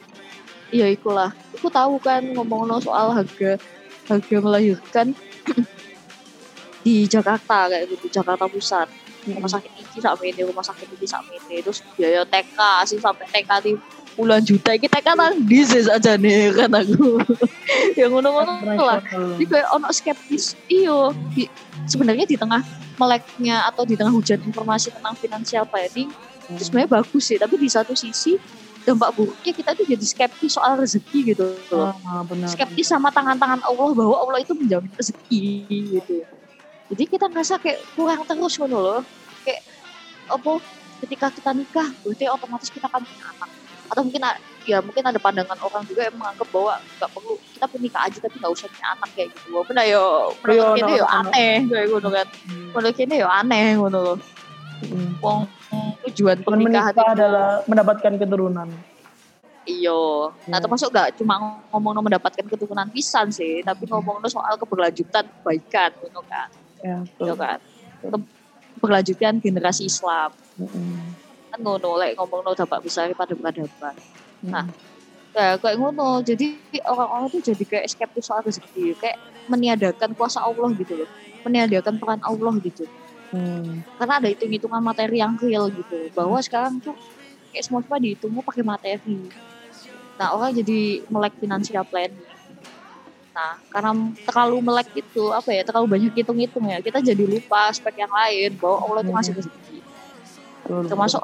iya 0.73 0.89
ikulah. 0.89 1.29
Aku 1.53 1.69
tahu 1.69 2.01
kan 2.01 2.25
ngomong 2.33 2.65
no 2.65 2.81
soal 2.81 3.13
harga 3.13 3.61
harga 4.09 4.37
melahirkan 4.41 5.13
di 6.85 7.05
Jakarta 7.05 7.69
kayak 7.69 7.93
gitu 7.93 8.09
Jakarta 8.09 8.49
Pusat. 8.49 8.89
Rumah 9.23 9.47
sakit 9.47 9.71
ini 9.71 9.99
sampai 10.03 10.25
ini 10.35 10.41
rumah 10.43 10.65
sakit 10.65 10.87
ini 10.99 11.07
sampai 11.07 11.39
ini. 11.47 11.63
Terus 11.63 11.79
biaya 11.95 12.25
TK 12.27 12.59
sih 12.89 12.99
sampai 12.99 13.29
TK 13.29 13.51
di 13.63 13.71
puluhan 14.17 14.43
juta. 14.43 14.75
Kita 14.75 14.99
kan 14.99 15.37
di 15.37 15.63
aja 15.63 16.17
nih 16.17 16.51
kan 16.51 16.73
aku. 16.73 17.21
Yang 17.99 18.09
ngono-ngono 18.09 18.75
lah. 18.75 18.99
jadi 19.39 19.45
kayak 19.47 19.67
ono 19.71 19.87
skeptis. 19.95 20.59
Iyo 20.67 21.15
sebenarnya 21.87 22.27
di 22.27 22.35
tengah 22.35 22.82
meleknya 22.95 23.65
atau 23.69 23.83
di 23.83 23.97
tengah 23.97 24.13
hujan 24.13 24.39
informasi 24.43 24.93
tentang 24.93 25.15
financial 25.17 25.65
planning 25.67 26.09
hmm. 26.09 26.53
itu 26.57 26.63
sebenarnya 26.69 26.91
bagus 27.01 27.23
sih 27.25 27.37
tapi 27.39 27.55
di 27.57 27.69
satu 27.69 27.93
sisi 27.97 28.37
dampak 28.83 29.15
buruknya 29.15 29.51
kita 29.55 29.71
tuh 29.73 29.85
jadi 29.87 30.05
skeptis 30.05 30.59
soal 30.59 30.75
rezeki 30.75 31.33
gitu 31.33 31.55
loh. 31.71 31.95
Ah, 32.03 32.21
benar. 32.27 32.51
Skeptis 32.51 32.91
sama 32.91 33.09
tangan-tangan 33.15 33.63
Allah 33.63 33.89
bahwa 33.95 34.15
Allah 34.19 34.43
itu 34.43 34.51
menjamin 34.51 34.91
rezeki 34.99 35.43
gitu. 35.99 36.27
Jadi 36.91 37.03
kita 37.07 37.31
ngerasa 37.31 37.63
kayak 37.63 37.79
kurang 37.95 38.27
terus 38.27 38.59
gitu 38.59 38.67
loh. 38.67 39.01
Kayak 39.47 39.63
apa 40.27 40.51
ketika 41.03 41.27
kita 41.31 41.51
nikah 41.55 41.87
berarti 42.03 42.27
otomatis 42.27 42.69
kita 42.69 42.91
akan 42.91 43.01
punya 43.07 43.25
anak. 43.39 43.49
Atau 43.91 44.01
mungkin 44.07 44.21
ya 44.63 44.79
mungkin 44.79 45.03
ada 45.03 45.19
pandangan 45.19 45.59
orang 45.59 45.83
juga 45.83 46.07
yang 46.07 46.15
menganggap 46.15 46.47
bahwa 46.49 46.73
nggak 46.79 47.09
perlu 47.11 47.33
kita 47.35 47.65
nikah 47.79 48.01
aja 48.07 48.17
tapi 48.23 48.35
nggak 48.39 48.53
usah 48.55 48.67
punya 48.71 48.87
anak 48.95 49.09
kayak 49.15 49.29
gitu. 49.35 49.47
Walaupun 49.51 49.75
ayo 49.83 50.03
menurut 50.39 50.79
ini 50.79 50.93
yo 50.99 51.05
aneh 51.07 51.53
kayak 51.67 51.85
gitu 51.91 52.09
kan. 52.09 52.27
Hmm. 52.47 52.69
menurut 52.71 52.97
ini 52.97 53.15
yo 53.19 53.27
aneh 53.27 53.67
gitu 53.75 53.99
loh. 53.99 54.17
Hmm. 54.83 55.15
wong 55.23 55.39
tujuan 56.09 56.37
pernikahan 56.43 56.91
itu 56.91 57.03
adalah 57.07 57.47
mendapatkan 57.67 58.13
keturunan. 58.19 58.67
Iyo 59.63 60.31
nah 60.51 60.59
ya. 60.59 60.63
termasuk 60.63 60.91
gak 60.91 61.15
cuma 61.15 61.63
ngomong 61.71 62.03
mendapatkan 62.03 62.43
keturunan 62.43 62.87
pisan 62.91 63.31
sih 63.31 63.63
tapi 63.63 63.87
ngomong 63.87 64.19
soal 64.27 64.59
keberlanjutan 64.59 65.23
kebaikan 65.23 65.91
gitu 66.03 66.21
kan. 66.27 66.47
Ya, 66.83 66.99
gitu 66.99 67.35
kan? 67.39 67.59
Keberlanjutan 68.75 69.39
generasi 69.39 69.87
Islam 69.87 70.35
kan 71.53 71.59
ngono 71.61 72.01
lek 72.01 72.17
ngomong 72.17 72.41
no 72.41 72.57
dapat 72.57 72.81
besar 72.81 73.13
pada 73.13 73.37
peradaban 73.37 73.93
Nah, 74.43 74.67
ya 75.31 75.55
kayak 75.55 75.77
ngono. 75.79 76.19
Jadi 76.19 76.59
orang-orang 76.83 77.31
tuh 77.31 77.41
jadi 77.41 77.63
kayak 77.63 77.87
skeptis 77.87 78.27
soal 78.27 78.43
rezeki, 78.43 78.91
kayak 78.99 79.17
meniadakan 79.47 80.11
kuasa 80.19 80.43
Allah 80.43 80.67
gitu 80.75 80.99
loh, 80.99 81.09
meniadakan 81.47 81.95
peran 81.95 82.19
Allah 82.27 82.53
gitu. 82.59 82.83
Hmm. 83.31 83.81
Karena 83.97 84.19
ada 84.19 84.27
hitung-hitungan 84.29 84.83
materi 84.83 85.23
yang 85.23 85.39
real 85.39 85.71
gitu, 85.71 86.11
bahwa 86.11 86.37
sekarang 86.43 86.83
tuh 86.83 86.93
kayak 87.55 87.63
semua 87.65 87.81
semua 87.81 87.97
dihitung 88.03 88.35
pakai 88.43 88.63
materi. 88.67 89.31
Nah 90.19 90.27
orang 90.35 90.53
jadi 90.53 91.01
melek 91.07 91.33
finansial 91.39 91.87
plan. 91.87 92.11
Nah 93.33 93.57
karena 93.73 93.91
terlalu 94.29 94.57
melek 94.61 94.89
itu 94.93 95.23
apa 95.33 95.49
ya 95.49 95.65
terlalu 95.65 95.97
banyak 95.97 96.13
hitung-hitung 96.13 96.69
ya 96.69 96.77
kita 96.77 97.01
jadi 97.01 97.23
lupa 97.25 97.73
aspek 97.73 97.97
yang 97.97 98.11
lain 98.13 98.53
bahwa 98.61 98.77
Allah 98.85 99.01
itu 99.01 99.13
masih 99.13 99.33
rezeki. 99.33 99.72
Termasuk 100.63 101.21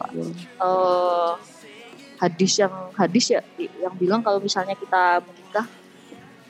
uh, 0.59 1.33
hadis 2.19 2.51
yang 2.59 2.73
hadis 2.95 3.25
ya 3.31 3.41
yang 3.57 3.95
bilang 3.95 4.19
kalau 4.19 4.43
misalnya 4.43 4.75
kita 4.75 5.23
menikah 5.23 5.65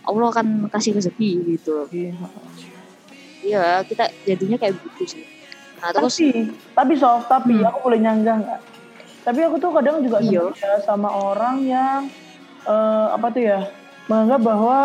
Allah 0.10 0.28
akan 0.34 0.48
kasih 0.74 0.98
rezeki 0.98 1.32
gitu. 1.58 1.86
Iya, 1.94 2.14
iya 3.46 3.66
kita 3.86 4.10
jadinya 4.26 4.58
kayak 4.58 4.82
begitu 4.82 5.18
sih. 5.18 5.26
Nah 5.80 5.94
terus 5.94 6.18
tapi 6.18 6.50
tapi 6.74 6.94
soft 6.98 7.30
tapi 7.30 7.62
hmm. 7.62 7.70
aku 7.70 7.78
boleh 7.86 8.00
nyanggah 8.02 8.36
nggak? 8.42 8.62
Tapi 9.20 9.40
aku 9.46 9.56
tuh 9.62 9.70
kadang 9.76 10.02
juga 10.02 10.18
iya. 10.26 10.50
ya 10.50 10.82
sama 10.82 11.14
orang 11.14 11.62
yang 11.62 12.10
uh, 12.66 13.14
apa 13.14 13.28
tuh 13.30 13.44
ya 13.46 13.60
menganggap 14.10 14.42
bahwa 14.42 14.78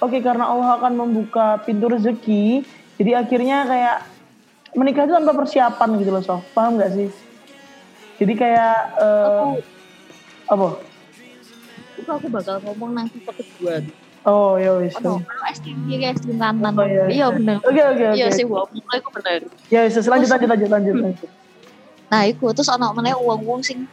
oke 0.00 0.10
okay, 0.10 0.20
karena 0.24 0.48
Allah 0.48 0.80
akan 0.80 0.92
membuka 0.96 1.60
pintu 1.62 1.92
rezeki 1.92 2.64
jadi 2.96 3.20
akhirnya 3.20 3.68
kayak 3.68 3.98
menikah 4.74 5.04
itu 5.06 5.14
tanpa 5.14 5.32
persiapan 5.36 5.88
gitu 6.00 6.10
loh 6.10 6.24
soft 6.24 6.48
paham 6.56 6.80
nggak 6.80 6.92
sih 6.96 7.08
jadi 8.20 8.32
kayak 8.38 8.76
uh, 9.00 9.58
apa? 10.50 10.66
Itu 11.98 12.10
aku 12.10 12.26
bakal 12.30 12.60
ngomong 12.62 12.94
nanti 12.94 13.18
ke 13.22 13.32
kedua. 13.32 13.82
Oh 14.24 14.56
ya 14.56 14.80
wis. 14.80 14.96
Oh, 15.04 15.20
kalau 15.20 15.44
es 15.52 15.60
krim 15.60 15.84
kiri 15.84 16.08
krim 16.16 16.40
kanan. 16.40 16.72
Oh, 16.72 16.88
iya, 16.88 17.04
iya 17.12 17.26
benar. 17.28 17.60
Oke 17.60 17.76
oke 17.76 18.04
oke. 18.12 18.16
Iya 18.16 18.26
sih 18.32 18.48
gua 18.48 18.64
mulai 18.72 18.98
aku 18.98 19.10
benar. 19.12 19.44
Ya 19.68 19.84
wis 19.84 20.00
lanjut 20.00 20.28
lanjut 20.32 20.48
lanjut 20.48 20.68
lanjut 20.72 20.94
lanjut. 20.96 21.30
Nah, 22.08 22.22
itu 22.30 22.46
terus 22.54 22.70
anak 22.70 22.94
mana 22.94 23.16
uang-uang 23.18 23.60
sing 23.64 23.90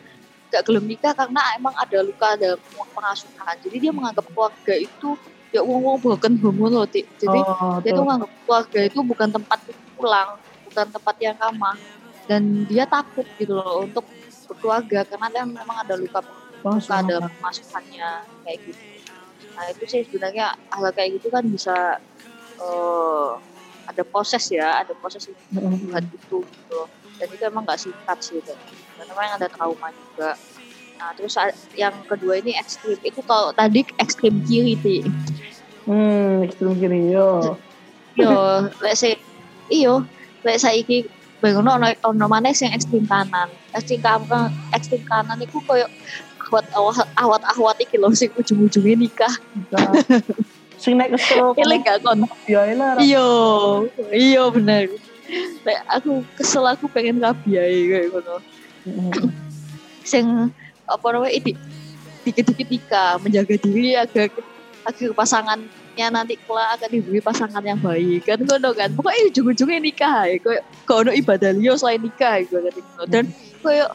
gak 0.52 0.68
gelem 0.68 0.84
nikah 0.84 1.16
karena 1.16 1.40
emang 1.56 1.74
ada 1.80 1.98
luka 2.04 2.36
ada 2.36 2.60
pengasuhan. 2.92 3.56
Jadi 3.64 3.78
dia 3.88 3.92
menganggap 3.96 4.28
keluarga 4.30 4.76
itu 4.76 5.16
ya 5.52 5.64
uang-uang 5.64 5.98
broken 6.00 6.36
home 6.40 6.70
loh. 6.70 6.86
Jadi 6.88 7.40
oh, 7.40 7.80
dia 7.84 7.92
tuh 7.96 8.04
menganggap 8.04 8.32
keluarga 8.44 8.80
itu 8.84 9.00
bukan 9.04 9.28
tempat 9.32 9.60
pulang, 10.00 10.30
bukan 10.68 10.86
tempat 10.92 11.16
yang 11.20 11.36
ramah 11.40 11.76
dan 12.32 12.64
dia 12.64 12.88
takut 12.88 13.28
gitu 13.36 13.52
loh 13.52 13.84
untuk 13.84 14.08
berkeluarga 14.48 15.04
karena 15.04 15.28
dia 15.28 15.44
memang 15.44 15.84
ada 15.84 16.00
luka 16.00 16.24
luka 16.64 16.96
ada 16.96 17.28
masukannya 17.44 18.24
kayak 18.48 18.60
gitu. 18.64 18.84
Nah 19.52 19.68
itu 19.68 19.84
sih 19.84 20.02
sebenarnya 20.08 20.56
hal 20.72 20.96
kayak 20.96 21.20
gitu 21.20 21.28
kan 21.28 21.44
bisa 21.44 22.00
uh, 22.64 23.36
ada 23.84 24.08
proses 24.08 24.48
ya 24.48 24.80
ada 24.80 24.96
proses 24.96 25.28
buat 25.52 26.06
itu 26.08 26.40
gitu 26.40 26.80
dan 27.20 27.28
itu 27.28 27.44
emang 27.44 27.68
nggak 27.68 27.84
singkat 27.84 28.18
sih 28.24 28.40
itu 28.40 28.56
dan 28.96 29.06
memang 29.12 29.36
ada 29.36 29.52
trauma 29.52 29.92
juga. 29.92 30.40
Nah 31.04 31.12
terus 31.20 31.36
yang 31.76 32.00
kedua 32.08 32.40
ini 32.40 32.56
ekstrim. 32.56 32.96
Itu 33.04 33.20
kalau 33.28 33.52
tadi 33.52 33.84
ekstrim 34.00 34.40
kiri 34.48 34.80
sih 34.80 35.04
hmm 35.84 36.48
ekstrim 36.48 36.80
kiri 36.80 37.12
yo. 37.12 37.60
Yo 38.16 38.32
let's 38.80 39.04
say 39.04 39.20
iyo 39.68 40.08
let's 40.48 40.64
say 40.64 40.80
iki 41.42 41.58
Bagaimana 41.58 41.70
ono 41.82 41.88
ono 42.06 42.26
mana 42.30 42.54
sing 42.54 42.70
ekstrim 42.70 43.10
kanan 43.10 43.50
ekstrim 43.74 43.98
kanan 44.00 44.54
ekstrim 44.78 45.02
kanan 45.04 45.42
itu 45.42 45.58
koyo 45.66 45.90
ahwat 46.46 46.66
awat 46.78 47.08
awat 47.18 47.42
awat 47.58 47.78
iki 47.82 47.98
lho 47.98 48.14
sing 48.14 48.30
ujung-ujungnya 48.38 48.96
nikah 48.98 49.34
Nikah. 49.58 49.90
Sing 50.82 50.98
nek 50.98 51.14
kesel. 51.14 51.54
Eling 51.62 51.86
gak 51.86 52.02
kon 52.02 52.26
Ya 52.50 52.66
lah. 52.74 52.98
iya 52.98 53.28
iya 54.10 54.44
bener 54.50 54.90
Nek 55.62 55.78
aku 55.86 56.26
kesel 56.38 56.66
aku 56.66 56.90
pengen 56.90 57.22
kabiai 57.22 57.86
kayak 57.86 58.10
ngono 58.12 58.42
Mm-mm. 58.90 59.30
sing 60.12 60.50
apa 60.90 61.06
namanya 61.14 61.38
ini 61.38 61.54
dikit-dikit 62.26 62.68
nikah 62.70 63.22
menjaga 63.22 63.56
diri 63.62 63.94
agar 63.94 64.34
agar 64.90 65.10
pasangannya 65.92 66.08
nanti 66.16 66.36
kelak 66.40 66.70
akan 66.80 66.90
diberi 66.90 67.20
pasangan 67.20 67.64
yang 67.64 67.80
baik. 67.80 68.24
Kan 68.24 68.40
ngono 68.48 68.70
kan. 68.72 68.90
Pokoknya 68.96 69.22
ujung-ujungnya 69.32 69.80
nikah 69.84 70.20
ya. 70.28 70.36
Kayak 70.40 70.64
kau 70.88 71.04
ibadah 71.04 71.52
liyo 71.56 71.74
selain 71.76 72.02
nikah 72.02 72.40
gitu 72.48 72.58
kan. 72.64 72.72
Ngono. 72.72 73.04
dan 73.12 73.24
kayak 73.62 73.90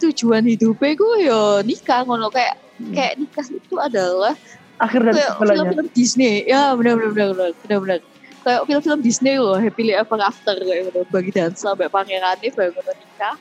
tujuan 0.00 0.42
hidupnya 0.48 0.90
gue 0.96 1.16
ya 1.28 1.40
nikah 1.62 2.00
ngono. 2.08 2.26
Kayak 2.32 2.56
kayak 2.92 3.14
nikah 3.20 3.46
itu 3.52 3.74
adalah 3.76 4.34
Akhir 4.82 4.98
dari 5.06 5.22
film-film 5.22 5.86
Disney. 5.94 6.42
Ya 6.48 6.74
benar 6.74 6.98
benar 6.98 7.12
benar 7.12 7.28
benar 7.36 7.50
benar 7.62 7.78
benar 7.84 7.98
kayak 8.42 8.66
film-film 8.66 8.98
Disney 9.06 9.38
loh 9.38 9.54
happily 9.54 9.94
ever 9.94 10.18
after 10.18 10.58
kayak 10.58 10.90
gitu 10.90 11.06
bagi 11.14 11.30
dansa 11.30 11.70
sampai 11.70 11.86
pangerannya 11.86 12.50
bagi 12.50 12.70
ngono 12.74 12.92
nikah. 12.98 13.36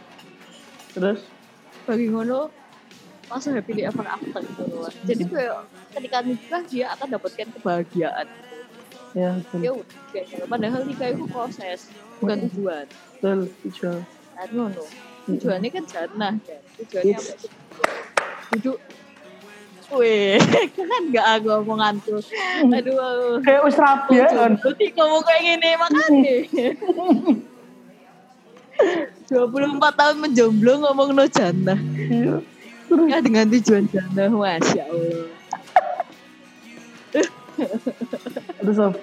Terus? 0.94 1.20
Bagi 1.89 2.06
ngono 2.13 2.53
masa 3.32 3.56
happily 3.56 3.88
ever 3.88 4.04
after 4.04 4.40
gitu 4.44 4.64
loh 4.68 4.92
jadi 5.08 5.24
kayak 5.24 5.58
ketika 5.96 6.18
nikah 6.22 6.62
dia 6.68 6.86
akan 6.92 7.08
dapatkan 7.16 7.48
kebahagiaan 7.56 8.26
gitu. 8.28 8.56
ya 9.16 9.30
betul. 9.40 9.60
ya 9.64 9.72
udah 9.72 10.00
kayak 10.12 10.26
gitu. 10.28 10.44
padahal 10.46 10.82
nikah 10.84 11.08
itu 11.10 11.24
proses 11.28 11.80
bukan 12.20 12.38
tujuan 12.52 12.86
Betul, 13.22 13.40
betul. 13.64 13.98
kan 14.36 14.50
ngono 14.52 14.84
tujuannya 15.30 15.70
kan 15.70 15.84
jannah 15.88 16.34
kan 16.44 16.62
tujuannya 16.76 17.16
Yes. 17.16 17.26
apa 17.32 17.48
duduk 18.52 18.78
Wih, 19.92 20.40
kan 20.80 21.04
gak 21.12 21.28
aku 21.36 21.52
omongan 21.52 22.00
tuh. 22.00 22.24
Aduh, 22.72 23.44
Kayak 23.44 23.62
wis 23.68 23.76
rapi 23.76 24.24
ya 24.24 24.32
kan. 24.32 24.56
Berarti 24.56 24.88
kamu 24.96 25.18
kayak 25.20 25.42
gini 25.44 25.70
makanya. 25.76 26.36
24 29.28 30.00
tahun 30.00 30.16
menjomblo 30.24 30.72
ngomong 30.80 31.10
no 31.12 31.28
jannah. 31.28 31.76
Iya. 32.08 32.40
Ya 32.92 33.24
dengan 33.24 33.48
tujuan 33.48 33.88
jannah, 33.88 34.28
Masya 34.28 34.84
Allah. 34.84 35.28
Terus 38.62 38.76
Sof. 38.78 38.96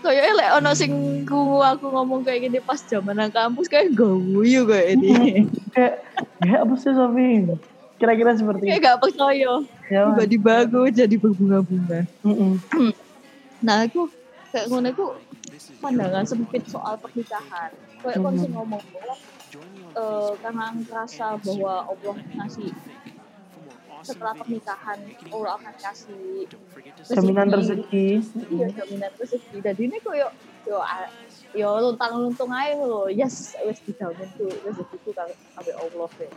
Kayaknya 0.00 0.32
lek 0.32 0.50
ono 0.56 0.70
sing 0.72 0.92
ku 1.28 1.60
aku 1.60 1.92
ngomong 1.92 2.24
kayak 2.24 2.48
gini 2.48 2.58
pas 2.64 2.80
zaman 2.80 3.20
nang 3.20 3.28
kampus 3.28 3.68
kayak 3.68 3.92
guyu 3.92 4.64
kayak 4.64 4.96
ini. 4.96 5.44
kayak 5.76 6.00
ya 6.40 6.64
apa 6.64 6.74
sih 6.80 6.92
Sofi? 6.96 7.44
Kira-kira 8.00 8.32
seperti 8.32 8.64
kayak 8.64 8.80
gak 8.80 9.00
percaya. 9.04 9.60
Ya. 9.92 10.08
Tiba-tiba 10.08 10.64
aku 10.64 10.88
jadi 10.88 11.14
berbunga-bunga. 11.20 12.08
Nah 13.60 13.84
aku 13.84 14.08
kayak 14.56 14.72
ngono 14.72 14.88
aku 14.88 15.06
pandangan 15.84 16.24
sempit 16.24 16.64
soal 16.64 16.96
pernikahan. 16.96 17.68
Kayak 18.00 18.24
kon 18.24 18.34
sing 18.40 18.56
ngomong 18.56 18.80
bahwa 18.80 19.14
eh, 19.96 20.32
karena 20.42 20.66
ngerasa 20.74 21.26
bahwa 21.42 21.74
Allah 21.90 22.16
ngasih 22.36 22.70
setelah 24.00 24.32
pernikahan 24.32 24.98
Allah 25.28 25.52
akan 25.60 25.74
kasih 25.76 26.48
Jaminan 27.04 27.48
rezeki. 27.52 28.20
iya 28.48 28.66
jaminan 28.72 29.12
rezeki. 29.16 29.56
Dan 29.60 29.76
ini 29.76 29.96
kok 30.00 30.16
yo 30.16 30.28
yo 30.68 30.80
yo 31.56 31.68
luntang 31.80 32.16
luntung 32.16 32.52
aja 32.52 32.76
lo 32.80 33.08
yes 33.12 33.56
wes 33.64 33.80
dijamin 33.84 34.28
tuh 34.36 34.48
rezekiku 34.64 35.12
sampai 35.12 35.74
Allah 35.76 36.08
ya 36.20 36.30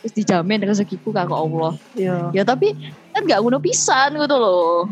wes 0.00 0.12
dijamin 0.16 0.60
rezekiku 0.64 1.12
karo 1.12 1.34
Allah. 1.36 1.72
Iya. 1.96 2.32
ya 2.32 2.42
tapi 2.48 2.72
kan 3.12 3.28
gak 3.28 3.40
ngono 3.44 3.60
pisan 3.60 4.16
gitu 4.16 4.36
loh 4.36 4.88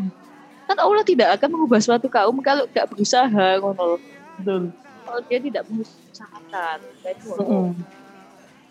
kan 0.69 0.77
Allah 0.77 1.01
tidak 1.01 1.41
akan 1.41 1.49
mengubah 1.57 1.81
suatu 1.81 2.05
kaum 2.05 2.37
kalau 2.45 2.69
gak 2.69 2.85
berusaha 2.89 3.57
ngono 3.57 3.97
loh 3.97 4.01
Betul. 4.39 4.71
Kalau 5.09 5.21
dia 5.25 5.39
tidak 5.41 5.63
mengusahakan. 5.65 6.77
Kayak 7.01 7.17
ngono 7.25 7.41
Mm-mm. 7.41 7.67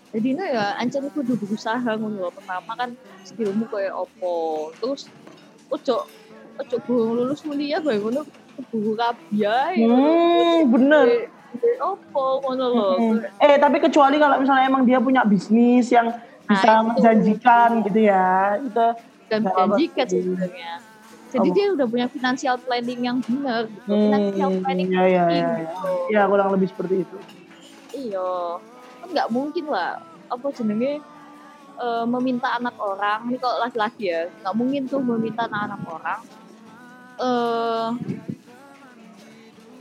jadi 0.09 0.29
ini 0.33 0.45
ya 0.49 0.67
ancam 0.79 1.03
itu 1.05 1.19
udah 1.21 1.37
berusaha 1.37 1.91
ngono 1.95 2.33
pertama 2.33 2.73
kan 2.73 2.91
skillmu 3.23 3.69
kayak 3.69 3.93
opo 3.93 4.33
terus 4.81 5.13
ojo 5.69 6.09
ojo 6.57 6.77
guru 6.87 7.05
lulus 7.15 7.45
kuliah 7.45 7.77
kayak 7.79 8.01
ngono 8.01 8.25
guru 8.71 8.97
kabia 8.97 9.77
Hmm, 9.77 10.65
bener. 10.67 11.29
opo 11.79 12.25
ngono 12.41 12.65
loh. 12.69 12.97
Eh 13.37 13.57
tapi 13.57 13.79
kecuali 13.79 14.17
kalau 14.17 14.41
misalnya 14.41 14.65
emang 14.65 14.83
dia 14.83 14.97
punya 14.99 15.23
bisnis 15.23 15.91
yang 15.91 16.09
bisa 16.49 16.81
Nah, 16.81 16.81
menjanjikan 16.89 17.85
gitu 17.85 18.01
ya, 18.09 18.57
itu 18.57 18.87
dan 19.29 19.45
menjanjikan 19.45 20.07
sebenarnya 20.09 20.73
jadi 21.29 21.49
Apa? 21.53 21.57
dia 21.57 21.67
udah 21.77 21.87
punya 21.87 22.07
financial 22.09 22.57
planning 22.65 23.01
yang 23.05 23.19
benar 23.21 23.69
gitu. 23.69 23.89
Hmm, 23.93 24.01
financial 24.09 24.51
planning 24.65 24.89
ya, 24.89 25.05
ya, 25.05 25.25
ya, 25.29 25.49
gitu. 25.61 25.91
ya 26.09 26.23
kurang 26.25 26.49
lebih 26.57 26.69
seperti 26.73 26.95
itu. 27.05 27.17
iya. 27.93 28.33
Kan 29.05 29.09
nggak 29.13 29.29
mungkin 29.29 29.65
lah. 29.69 30.01
Apa 30.33 30.47
jenenge? 30.57 31.05
Eh, 31.79 32.05
meminta 32.09 32.57
anak 32.57 32.75
orang. 32.81 33.29
Ini 33.29 33.37
kalau 33.37 33.61
laki-laki 33.61 34.09
ya? 34.09 34.33
Nggak 34.41 34.55
mungkin 34.57 34.83
tuh 34.89 35.01
meminta 35.05 35.45
anak-anak 35.45 35.81
orang. 35.85 36.21
Eh 37.19 37.89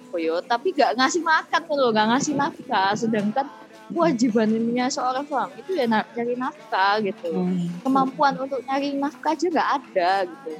oh 0.08 0.20
yo, 0.20 0.36
tapi 0.44 0.72
nggak 0.76 1.00
ngasih 1.00 1.22
makan 1.24 1.62
tuh 1.64 1.76
loh 1.80 1.90
nggak 1.96 2.08
ngasih 2.12 2.34
nafkah. 2.36 2.92
Sedangkan 2.92 3.48
kewajibannya 3.88 4.92
seorang 4.92 5.24
suami 5.24 5.64
itu 5.64 5.80
ya 5.80 5.88
cari 5.88 6.36
nafkah 6.36 7.00
gitu. 7.00 7.32
Hmm. 7.32 7.72
kemampuan 7.88 8.36
untuk 8.36 8.60
nyari 8.68 9.00
nafkah 9.00 9.32
aja 9.32 9.48
nggak 9.48 9.70
ada 9.80 10.12
gitu 10.28 10.52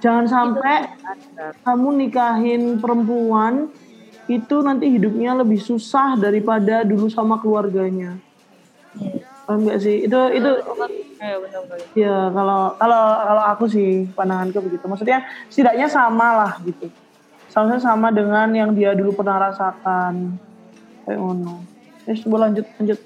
Jangan 0.00 0.26
sampai 0.26 0.88
Itu 0.88 1.44
kamu 1.64 1.88
nikahin 2.04 2.62
perempuan 2.80 3.68
itu 4.30 4.56
nanti 4.62 4.86
hidupnya 4.88 5.34
lebih 5.36 5.58
susah 5.58 6.16
daripada 6.16 6.86
dulu 6.86 7.10
sama 7.10 7.36
keluarganya. 7.42 8.16
Hmm. 8.96 9.20
Paham 9.44 9.66
gak 9.66 9.80
sih? 9.82 10.06
Itu 10.06 10.18
itu 10.30 10.50
ya 11.20 11.36
ya 11.92 12.16
kalau 12.32 12.78
kalau 12.78 13.02
kalau 13.26 13.42
aku 13.50 13.64
sih 13.66 14.06
pandanganku 14.14 14.62
begitu. 14.62 14.86
Maksudnya 14.86 15.26
setidaknya 15.50 15.90
sama 15.90 16.28
lah 16.38 16.52
gitu. 16.62 16.88
Seharusnya 17.50 17.82
sama 17.82 18.14
dengan 18.14 18.46
yang 18.54 18.70
dia 18.72 18.94
dulu 18.94 19.12
pernah 19.18 19.50
rasakan. 19.50 20.38
Kayak 21.04 21.18
ngono. 21.18 21.66
Ya, 22.06 22.14
coba 22.24 22.36
lanjut 22.48 22.66
lanjut. 22.78 22.98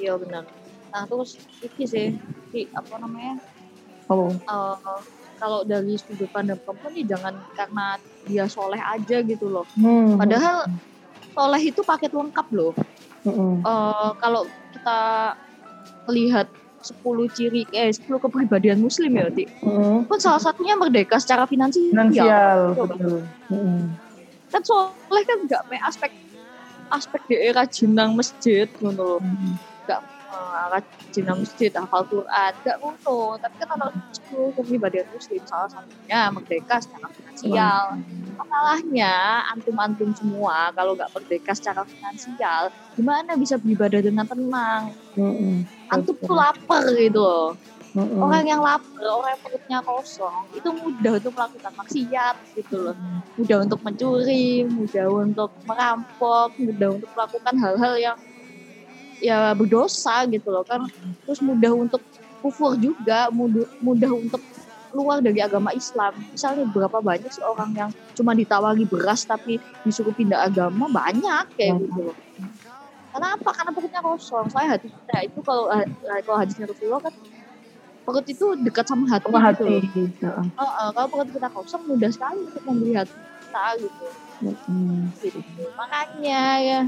iya 0.00 0.16
benar 0.16 0.48
nah 0.90 1.06
terus 1.06 1.38
ini 1.60 1.84
sih 1.86 2.06
di, 2.50 2.66
apa 2.74 2.98
namanya 2.98 3.38
Halo. 4.08 4.34
eh, 4.34 4.76
kalau 5.40 5.64
dari 5.64 5.96
sudut 5.96 6.28
pandang 6.28 6.60
perempuan 6.60 6.92
nih 6.92 7.08
jangan 7.08 7.34
karena 7.56 7.96
dia 8.28 8.44
soleh 8.44 8.78
aja 8.78 9.24
gitu 9.24 9.48
loh. 9.48 9.64
Hmm. 9.80 10.20
Padahal 10.20 10.68
soleh 11.32 11.62
itu 11.64 11.80
paket 11.80 12.12
lengkap 12.12 12.46
loh. 12.52 12.76
Mm-mm. 13.24 13.60
Eh, 13.64 14.10
kalau 14.20 14.44
kita 14.72 15.00
lihat 16.08 16.48
10 16.80 17.28
ciri 17.36 17.68
eh 17.72 17.92
10 17.92 18.08
kepribadian 18.08 18.80
muslim 18.80 19.12
ya, 19.12 19.28
Ti. 19.28 19.44
Mm-mm. 19.64 20.08
Kan 20.08 20.18
salah 20.20 20.40
satunya 20.40 20.76
merdeka 20.76 21.20
secara 21.20 21.44
finansial. 21.44 21.92
Finansial, 21.92 22.58
Coba. 22.76 22.94
betul. 22.96 23.20
Mm-mm. 23.52 23.80
Kan 24.48 24.62
soleh 24.64 25.22
kan 25.24 25.38
enggak 25.44 25.62
aspek 25.84 26.12
aspek 26.90 27.22
dia 27.30 27.54
rajin 27.54 27.94
nang 27.94 28.16
masjid 28.16 28.66
ngono 28.80 29.16
loh. 29.16 29.20
Mm. 29.22 29.54
Enggak 29.86 30.00
rajin 30.70 31.24
nang 31.26 31.38
masjid 31.42 31.70
hafal 31.74 32.02
Quran, 32.06 32.52
enggak 32.62 32.76
ngono. 32.80 33.36
Tapi 33.38 33.54
kan 33.60 33.68
kalau 33.76 33.92
10 34.30 34.56
kepribadian 34.56 35.06
muslim 35.10 35.42
salah 35.46 35.68
satunya 35.68 36.20
merdeka 36.30 36.76
secara 36.80 37.08
finansial. 37.10 37.84
Masalahnya 38.38 39.14
antum-antum 39.52 40.10
semua 40.16 40.72
kalau 40.72 40.96
nggak 40.96 41.12
merdeka 41.12 41.52
secara 41.52 41.84
finansial, 41.84 42.72
gimana 42.96 43.36
bisa 43.36 43.60
beribadah 43.60 44.00
dengan 44.00 44.24
tenang? 44.24 44.96
Mm-mm. 45.18 45.66
Antum 45.92 46.16
tuh 46.16 46.36
lapar 46.36 46.84
gitu 46.96 47.20
loh. 47.20 47.52
Mm-mm. 47.90 48.22
Orang 48.22 48.46
yang 48.46 48.62
lapar, 48.62 49.02
orang 49.02 49.34
yang 49.34 49.42
perutnya 49.42 49.78
kosong, 49.82 50.46
itu 50.54 50.68
mudah 50.70 51.18
untuk 51.18 51.34
melakukan 51.34 51.72
maksiat 51.74 52.36
gitu 52.54 52.76
loh. 52.78 52.96
Mudah 53.34 53.66
untuk 53.66 53.80
mencuri, 53.82 54.62
mudah 54.70 55.06
untuk 55.10 55.50
merampok, 55.66 56.54
mudah 56.54 56.88
untuk 56.94 57.10
melakukan 57.18 57.54
hal-hal 57.58 57.94
yang 57.98 58.16
ya 59.20 59.52
berdosa 59.54 60.24
gitu 60.26 60.48
loh 60.48 60.64
kan. 60.64 60.80
Terus 61.24 61.40
mudah 61.40 61.72
untuk 61.72 62.02
kufur 62.40 62.74
juga, 62.74 63.28
mudah, 63.30 63.68
mudah 63.78 64.10
untuk 64.10 64.40
keluar 64.90 65.22
dari 65.22 65.38
agama 65.38 65.70
Islam. 65.70 66.18
Misalnya 66.32 66.66
berapa 66.66 66.98
banyak 66.98 67.30
sih 67.30 67.44
orang 67.44 67.70
yang 67.76 67.90
cuma 68.16 68.34
ditawari 68.34 68.82
beras 68.88 69.22
tapi 69.22 69.56
disuruh 69.86 70.10
pindah 70.10 70.50
agama 70.50 70.90
banyak 70.90 71.44
kayak 71.54 71.78
Hmm. 71.78 71.84
gitu 71.86 72.00
loh. 72.10 72.16
Kenapa? 73.10 73.50
Karena 73.50 73.70
perutnya 73.74 74.00
kosong. 74.02 74.46
Saya 74.50 74.78
hati 74.78 74.86
kita 74.86 75.26
itu 75.26 75.38
kalau 75.42 75.66
kalau 76.22 76.38
hadisnya 76.38 76.66
Rasulullah 76.66 77.02
kan 77.02 77.14
perut 78.06 78.26
itu 78.26 78.46
dekat 78.62 78.86
sama 78.86 79.06
hati. 79.10 79.26
Sama 79.26 79.38
gitu 79.50 79.64
hati. 79.66 79.66
loh. 79.66 79.82
Heeh. 79.82 80.46
Heeh, 80.58 80.88
kalau 80.94 81.08
perut 81.10 81.28
kita 81.30 81.48
kosong 81.50 81.82
mudah 81.90 82.10
sekali 82.10 82.38
untuk 82.46 82.62
membeli 82.66 82.94
hati 82.94 83.14
kita 83.14 83.64
gitu. 83.82 84.06
Mm-mm. 84.40 85.12
gitu. 85.20 85.38
Makanya 85.76 86.42
ya 86.64 86.80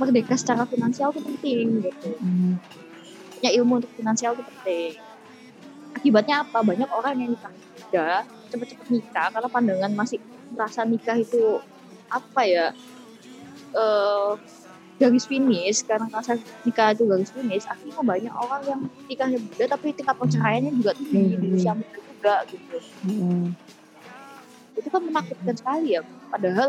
merdeka 0.00 0.34
secara 0.34 0.64
finansial 0.64 1.12
itu 1.12 1.20
penting 1.20 1.66
gitu. 1.84 2.08
Mm. 2.18 2.56
punya 3.36 3.50
ilmu 3.56 3.72
untuk 3.80 3.92
finansial 3.96 4.32
itu 4.36 4.44
penting 4.44 4.92
akibatnya 5.96 6.44
apa 6.44 6.58
banyak 6.60 6.88
orang 6.88 7.12
yang 7.16 7.30
nikah 7.32 7.52
muda 7.52 8.08
cepet-cepet 8.48 8.86
nikah 8.88 9.26
karena 9.32 9.48
pandangan 9.48 9.92
masih 9.92 10.18
merasa 10.52 10.84
nikah 10.84 11.16
itu 11.16 11.60
apa 12.08 12.42
ya 12.44 12.66
eh 13.72 14.30
garis 15.00 15.24
finish 15.24 15.80
karena 15.88 16.04
rasa 16.12 16.36
nikah 16.60 16.92
itu 16.92 17.08
garis 17.08 17.32
finish 17.32 17.64
akhirnya 17.64 18.04
banyak 18.04 18.34
orang 18.36 18.62
yang 18.68 18.80
nikahnya 19.08 19.40
muda 19.40 19.64
tapi 19.72 19.96
tingkat 19.96 20.12
perceraiannya 20.12 20.72
juga 20.76 20.92
tinggi 20.92 21.34
di 21.40 21.46
Hmm. 21.48 21.56
usia 21.56 21.72
muda 21.72 21.98
juga 22.04 22.34
gitu 22.52 22.76
Mm-mm. 23.08 23.44
itu 24.76 24.88
kan 24.92 25.00
menakutkan 25.00 25.54
sekali 25.56 25.96
ya 25.96 26.04
padahal 26.28 26.68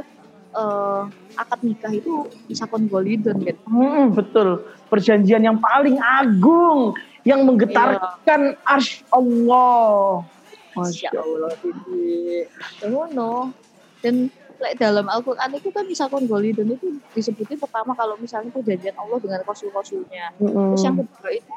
eh, 0.52 1.02
akad 1.40 1.60
nikah 1.64 1.92
itu 1.96 2.28
bisa 2.48 2.68
golden 2.68 3.36
gitu 3.44 3.62
Mm, 3.68 4.12
betul. 4.16 4.68
Perjanjian 4.92 5.42
yang 5.44 5.58
paling 5.60 5.96
agung 6.00 6.96
yang 7.24 7.46
menggetarkan 7.48 8.60
arsy 8.68 9.06
Allah. 9.14 10.26
Masya 10.72 11.12
Allah 11.12 11.52
tinggi 11.60 12.48
Ya 12.80 12.88
ngono 12.88 13.52
dan 14.00 14.32
like, 14.64 14.80
dalam 14.80 15.06
Al-Quran 15.12 15.52
itu 15.58 15.70
kan 15.74 15.84
bisa 15.84 16.08
golden 16.08 16.68
itu 16.72 16.88
disebutin 17.12 17.60
pertama 17.60 17.92
kalau 17.92 18.16
misalnya 18.16 18.50
perjanjian 18.56 18.96
Allah 18.96 19.20
dengan 19.20 19.44
rasul-rasulnya 19.44 20.32
Mm-mm. 20.40 20.74
terus 20.74 20.84
yang 20.88 20.96
kedua 20.96 21.32
itu 21.36 21.54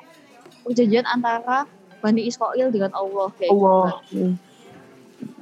perjanjian 0.66 1.06
antara 1.06 1.68
Bani 2.02 2.26
Israel 2.28 2.68
dengan 2.68 2.92
Allah 2.92 3.32
kayak 3.38 3.52
Allah. 3.54 4.02
gitu. 4.12 4.36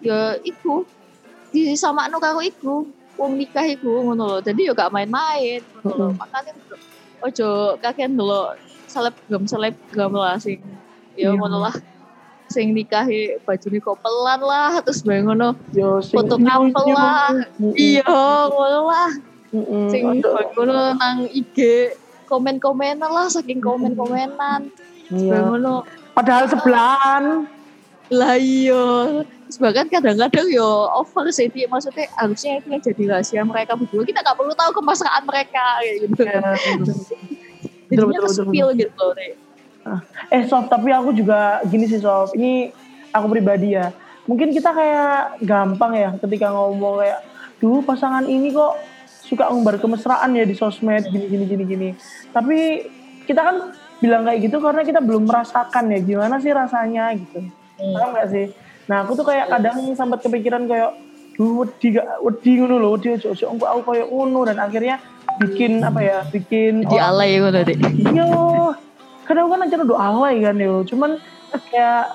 ya 0.05 0.39
itu 0.47 0.87
di 1.51 1.75
sama 1.75 2.07
anu 2.07 2.23
karo 2.23 2.39
iku 2.39 2.87
wong 3.17 3.37
nikah 3.39 3.65
iku 3.67 4.03
ngono 4.09 4.25
lho. 4.27 4.39
Jadi 4.41 4.69
ya 4.69 4.73
gak 4.75 4.93
main-main 4.93 5.61
ngono 5.83 5.95
lho. 5.95 6.09
Makanya 6.17 6.53
ojo 7.23 7.79
kakek 7.79 8.11
dulu 8.11 8.55
selebgram 8.91 9.45
selebgram 9.47 10.13
lah 10.13 10.37
sing 10.37 10.59
ya 11.17 11.31
Iya. 11.33 11.39
ngono 11.39 11.59
lah. 11.63 11.75
Sing 12.53 12.77
nikahi 12.77 13.41
bajune 13.49 13.81
kopelan 13.81 14.41
lah 14.45 14.83
terus 14.85 15.01
bae 15.01 15.25
ngono. 15.25 15.57
Yo, 15.73 16.05
Foto 16.05 16.37
couple 16.37 16.93
lah. 16.93 17.33
Iya 17.73 18.13
ngono 18.53 18.81
lah. 18.89 19.11
Sing 19.89 20.03
ngono 20.57 20.73
nang 20.97 21.29
IG 21.33 21.59
komen-komenan 22.29 23.09
lah 23.09 23.29
saking 23.29 23.61
komen-komenan. 23.61 24.69
Iya. 25.13 25.49
ngono. 25.49 25.85
Padahal 26.13 26.45
sebelahan. 26.49 27.49
lah 28.13 28.37
iya 28.37 29.25
Terus 29.53 29.69
bahkan 29.69 29.85
kadang-kadang 29.85 30.49
yo 30.49 30.89
over 30.97 31.29
sih 31.29 31.45
Ti. 31.53 31.69
maksudnya 31.69 32.09
harusnya 32.17 32.57
itu 32.57 32.73
yang 32.73 32.81
jadi 32.81 33.03
rahasia 33.05 33.45
mereka 33.45 33.77
berdua 33.77 34.01
kita 34.01 34.25
nggak 34.25 34.33
perlu 34.41 34.57
tahu 34.57 34.81
kemesraan 34.81 35.29
mereka 35.29 35.61
kayak 35.77 36.09
gitu 36.09 36.23
Ya, 36.25 36.41
jadinya 38.01 38.21
ke-spill 38.25 38.69
gitu 38.81 38.97
loh 38.97 39.13
Ti. 39.13 39.29
Eh 40.33 40.49
Sof, 40.49 40.73
tapi 40.73 40.89
aku 40.89 41.13
juga 41.13 41.61
gini 41.69 41.85
sih 41.85 42.01
Sof. 42.01 42.33
Ini 42.33 42.73
aku 43.13 43.29
pribadi 43.29 43.77
ya. 43.77 43.93
Mungkin 44.25 44.57
kita 44.57 44.73
kayak 44.73 45.45
gampang 45.45 46.01
ya 46.01 46.17
ketika 46.17 46.49
ngomong 46.49 47.05
kayak, 47.05 47.21
duh 47.61 47.85
pasangan 47.85 48.25
ini 48.25 48.57
kok 48.57 48.73
suka 49.05 49.53
ngumbar 49.53 49.77
kemesraan 49.85 50.33
ya 50.33 50.49
di 50.49 50.57
sosmed 50.57 51.13
gini 51.13 51.29
gini 51.29 51.45
gini 51.45 51.65
gini. 51.69 51.89
Tapi 52.33 52.89
kita 53.29 53.45
kan 53.45 53.57
bilang 54.01 54.25
kayak 54.25 54.49
gitu 54.49 54.65
karena 54.65 54.81
kita 54.81 55.05
belum 55.05 55.29
merasakan 55.29 55.93
ya 55.93 56.01
gimana 56.01 56.41
sih 56.41 56.57
rasanya 56.57 57.13
gitu. 57.21 57.45
Hmm. 57.77 57.93
Paham 58.01 58.17
gak 58.17 58.33
sih? 58.33 58.49
Nah 58.93 59.09
aku 59.09 59.17
tuh 59.17 59.25
kayak 59.25 59.49
kadang 59.49 59.97
sempat 59.97 60.21
kepikiran 60.21 60.69
kayak, 60.69 60.93
wedi 61.41 61.97
gak 61.97 62.21
wedi 62.21 62.61
ngono 62.61 62.77
loh, 62.77 63.01
wedi 63.01 63.17
ojo 63.17 63.33
ojo 63.33 63.45
aku 63.57 63.65
aku 63.65 63.81
kayak 63.89 64.07
ngono 64.13 64.41
dan 64.45 64.61
akhirnya 64.61 65.01
bikin 65.41 65.81
apa 65.81 66.01
ya, 66.05 66.19
bikin 66.29 66.85
di 66.85 67.01
alay 67.01 67.41
gitu 67.41 67.49
Ti. 67.73 67.75
Yo, 68.13 68.29
kadang 69.25 69.49
kan 69.49 69.65
acara 69.65 69.89
doa 69.89 69.97
alay 69.97 70.45
kan 70.45 70.61
yo. 70.61 70.85
Cuman 70.85 71.17
kayak, 71.73 72.13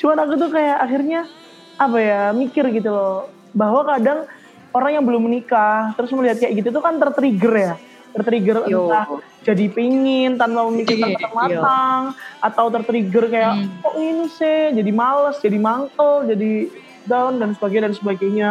cuman 0.00 0.16
aku 0.16 0.32
tuh 0.40 0.48
kayak 0.48 0.80
akhirnya 0.80 1.28
apa 1.76 1.98
ya 2.00 2.20
mikir 2.32 2.72
gitu 2.72 2.88
loh. 2.88 3.28
Bahwa 3.52 3.84
kadang 3.84 4.24
orang 4.72 4.96
yang 4.96 5.04
belum 5.04 5.28
menikah 5.28 5.92
terus 5.92 6.08
melihat 6.16 6.40
kayak 6.40 6.56
gitu 6.56 6.72
tuh 6.72 6.80
kan 6.80 6.96
tertrigger 6.96 7.52
ya, 7.52 7.74
tertrigger 8.12 8.68
Yo. 8.68 8.86
entah 8.88 9.06
jadi 9.42 9.66
pingin 9.72 10.38
tanpa 10.38 10.62
memikirkan 10.70 11.12
Iya, 11.12 11.16
matang-matang 11.18 12.00
atau 12.38 12.64
tertrigger 12.70 13.24
kayak 13.26 13.52
Hmm. 13.58 13.68
kok 13.82 13.94
ini 13.98 14.26
sih 14.30 14.58
jadi 14.76 14.90
males, 14.94 15.36
jadi 15.42 15.58
mangkel, 15.58 16.30
jadi 16.30 16.52
down 17.08 17.42
dan 17.42 17.50
sebagainya 17.58 17.90
dan 17.90 17.94
sebagainya. 17.98 18.48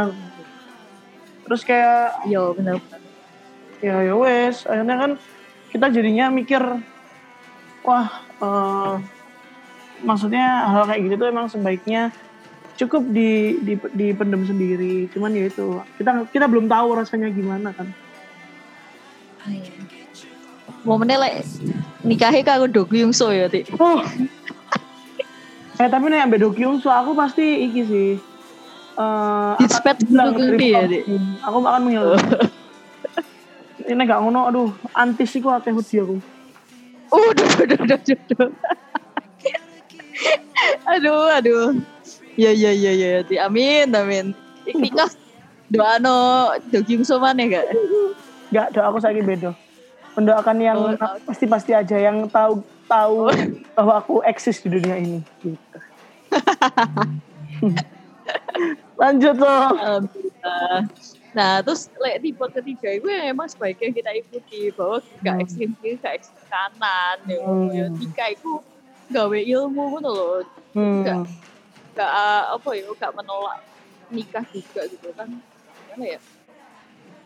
Terus 1.47 1.61
kayak 1.63 2.27
yo 2.27 2.51
bener 2.55 2.79
ya 3.81 3.97
ya 4.05 4.13
wes 4.13 4.63
akhirnya 4.69 4.95
kan 4.95 5.11
kita 5.73 5.89
jadinya 5.89 6.29
mikir 6.29 6.61
wah 7.81 8.07
eh, 8.37 8.93
maksudnya 10.05 10.69
hal 10.69 10.85
kayak 10.85 11.01
gitu 11.09 11.15
tuh 11.17 11.27
emang 11.29 11.49
sebaiknya 11.49 12.13
cukup 12.77 13.03
di 13.09 13.57
di 13.61 13.73
dipendem 13.93 14.45
sendiri 14.45 15.09
cuman 15.13 15.33
ya 15.33 15.49
itu 15.49 15.81
kita 15.97 16.29
kita 16.29 16.45
belum 16.45 16.69
tahu 16.69 16.97
rasanya 16.97 17.29
gimana 17.33 17.73
kan 17.73 17.89
momennya 20.81 21.17
like 21.21 21.45
nikahi 22.01 22.41
karo 22.41 22.65
Dogu 22.65 22.97
Yung 22.97 23.13
So 23.13 23.29
ya 23.29 23.45
Ti. 23.49 23.65
oh 23.77 24.01
eh 25.81 25.89
tapi 25.89 26.13
nih 26.13 26.21
ambil 26.21 26.45
dokyung 26.45 26.77
so 26.77 26.93
aku 26.93 27.17
pasti 27.17 27.65
iki 27.65 27.81
sih 27.89 28.09
dari 28.93 30.57
dia, 30.61 30.85
pop. 30.85 30.91
Dik. 30.93 31.03
Hmm, 31.09 31.33
aku 31.41 31.57
akan 31.65 31.81
menghilang 31.89 32.21
ini 33.89 34.01
gak 34.05 34.21
ngono 34.21 34.39
aduh 34.45 34.69
antis 34.93 35.33
sih 35.33 35.41
akeh 35.41 35.73
wedi 35.73 35.97
aku 35.97 36.17
Udah, 37.11 37.43
udah, 37.59 37.79
udah, 37.83 37.99
udah, 37.99 38.49
aduh, 40.95 41.27
aduh. 41.27 41.75
Ya, 42.39 42.55
ya, 42.55 42.71
ya, 42.71 42.95
ya. 42.95 43.19
Ti. 43.27 43.35
Amin, 43.35 43.91
amin. 43.91 44.31
Ik 44.63 44.79
nikah 44.79 45.11
doa 45.75 45.99
no 45.99 46.47
daging 46.71 47.03
soman 47.03 47.35
ya 47.35 47.59
gak? 47.59 47.67
Enggak, 48.51 48.67
doa 48.75 48.85
aku 48.91 48.99
sakit 48.99 49.23
beda. 49.23 49.51
Mendoakan 50.19 50.57
yang 50.59 50.79
Oh, 50.99 51.15
pasti-pasti 51.23 51.71
aja 51.71 51.95
yang 51.95 52.27
tahu 52.27 52.59
tahu 52.85 53.31
bahwa 53.79 53.93
aku 54.03 54.19
eksis 54.27 54.59
di 54.59 54.67
dunia 54.67 54.99
ini. 54.99 55.23
Gitu. 55.39 55.55
Lanjut 59.01 59.35
loh. 59.39 59.71
Alhamdulillah. 59.71 60.83
Nah, 61.31 61.63
terus 61.63 61.87
lek 61.95 62.19
tipe 62.19 62.43
ketiga 62.59 62.91
itu 62.91 63.07
yang 63.07 63.31
emang 63.31 63.47
sebaiknya 63.47 63.95
kita 63.95 64.11
ikuti 64.19 64.67
bahwa 64.75 64.99
gak 65.23 65.35
Hmm. 65.39 65.43
ekstrim 65.47 65.71
kiri, 65.79 65.95
gak 66.03 66.13
ekstrim 66.19 66.43
kanan. 66.51 67.17
Ya, 67.23 67.39
Hmm. 67.39 67.67
ya 67.71 67.85
tiga 67.95 68.25
itu 68.35 68.51
gawe 69.07 69.39
ilmu 69.39 69.83
gitu 69.95 70.11
loh. 70.11 70.43
Hmm. 70.75 71.03
Gak, 71.07 71.17
gak 71.95 72.11
apa 72.51 72.69
ya, 72.75 72.83
gak 72.99 73.13
menolak 73.15 73.57
nikah 74.11 74.43
juga 74.51 74.81
gitu 74.91 75.07
kan. 75.15 75.31
Gimana 75.87 76.03
ya? 76.03 76.19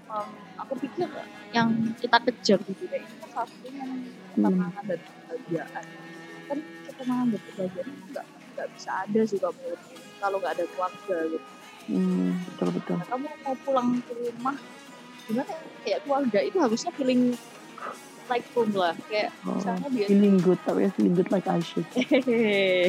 Um, 0.06 0.30
aku 0.62 0.74
pikir 0.86 1.10
yang 1.50 1.74
kita 1.98 2.18
kejar 2.22 2.60
di 2.62 2.74
dunia 2.78 3.02
ini 3.02 3.16
kan 3.26 3.30
salah 3.34 3.50
satunya 3.50 3.86
ketenangan 4.38 4.84
dan 4.86 5.00
kebahagiaan. 5.02 5.86
Kan 6.46 6.58
ketenangan 6.86 7.28
dan 7.34 7.42
kebahagiaan 7.42 7.88
itu 7.90 8.06
gak, 8.14 8.26
gak 8.54 8.68
bisa 8.78 8.92
ada 9.02 9.22
sih 9.26 9.38
kalau 9.42 9.54
menurutku 9.58 9.94
kalau 10.22 10.38
gak 10.40 10.54
ada 10.56 10.64
keluarga 10.70 11.18
gitu. 11.34 11.48
Hmm, 11.86 12.30
betul 12.50 12.70
betul. 12.78 12.96
Nah, 12.98 13.08
kamu 13.10 13.26
mau 13.46 13.56
pulang 13.66 13.90
ke 14.06 14.14
rumah 14.14 14.56
gimana 15.26 15.50
ya? 15.50 15.58
kayak 15.82 16.00
keluarga 16.06 16.40
itu 16.46 16.58
harusnya 16.62 16.92
feeling 16.94 17.22
like 18.30 18.46
home 18.58 18.74
lah 18.74 18.94
kayak 19.10 19.30
Oh, 19.46 19.58
misalnya 19.58 19.88
dia 19.94 20.06
feeling 20.10 20.38
good 20.42 20.58
tapi 20.66 20.86
ya 20.86 20.90
feeling 20.94 21.14
good 21.14 21.30
like 21.30 21.46
I 21.46 21.62
should. 21.62 21.86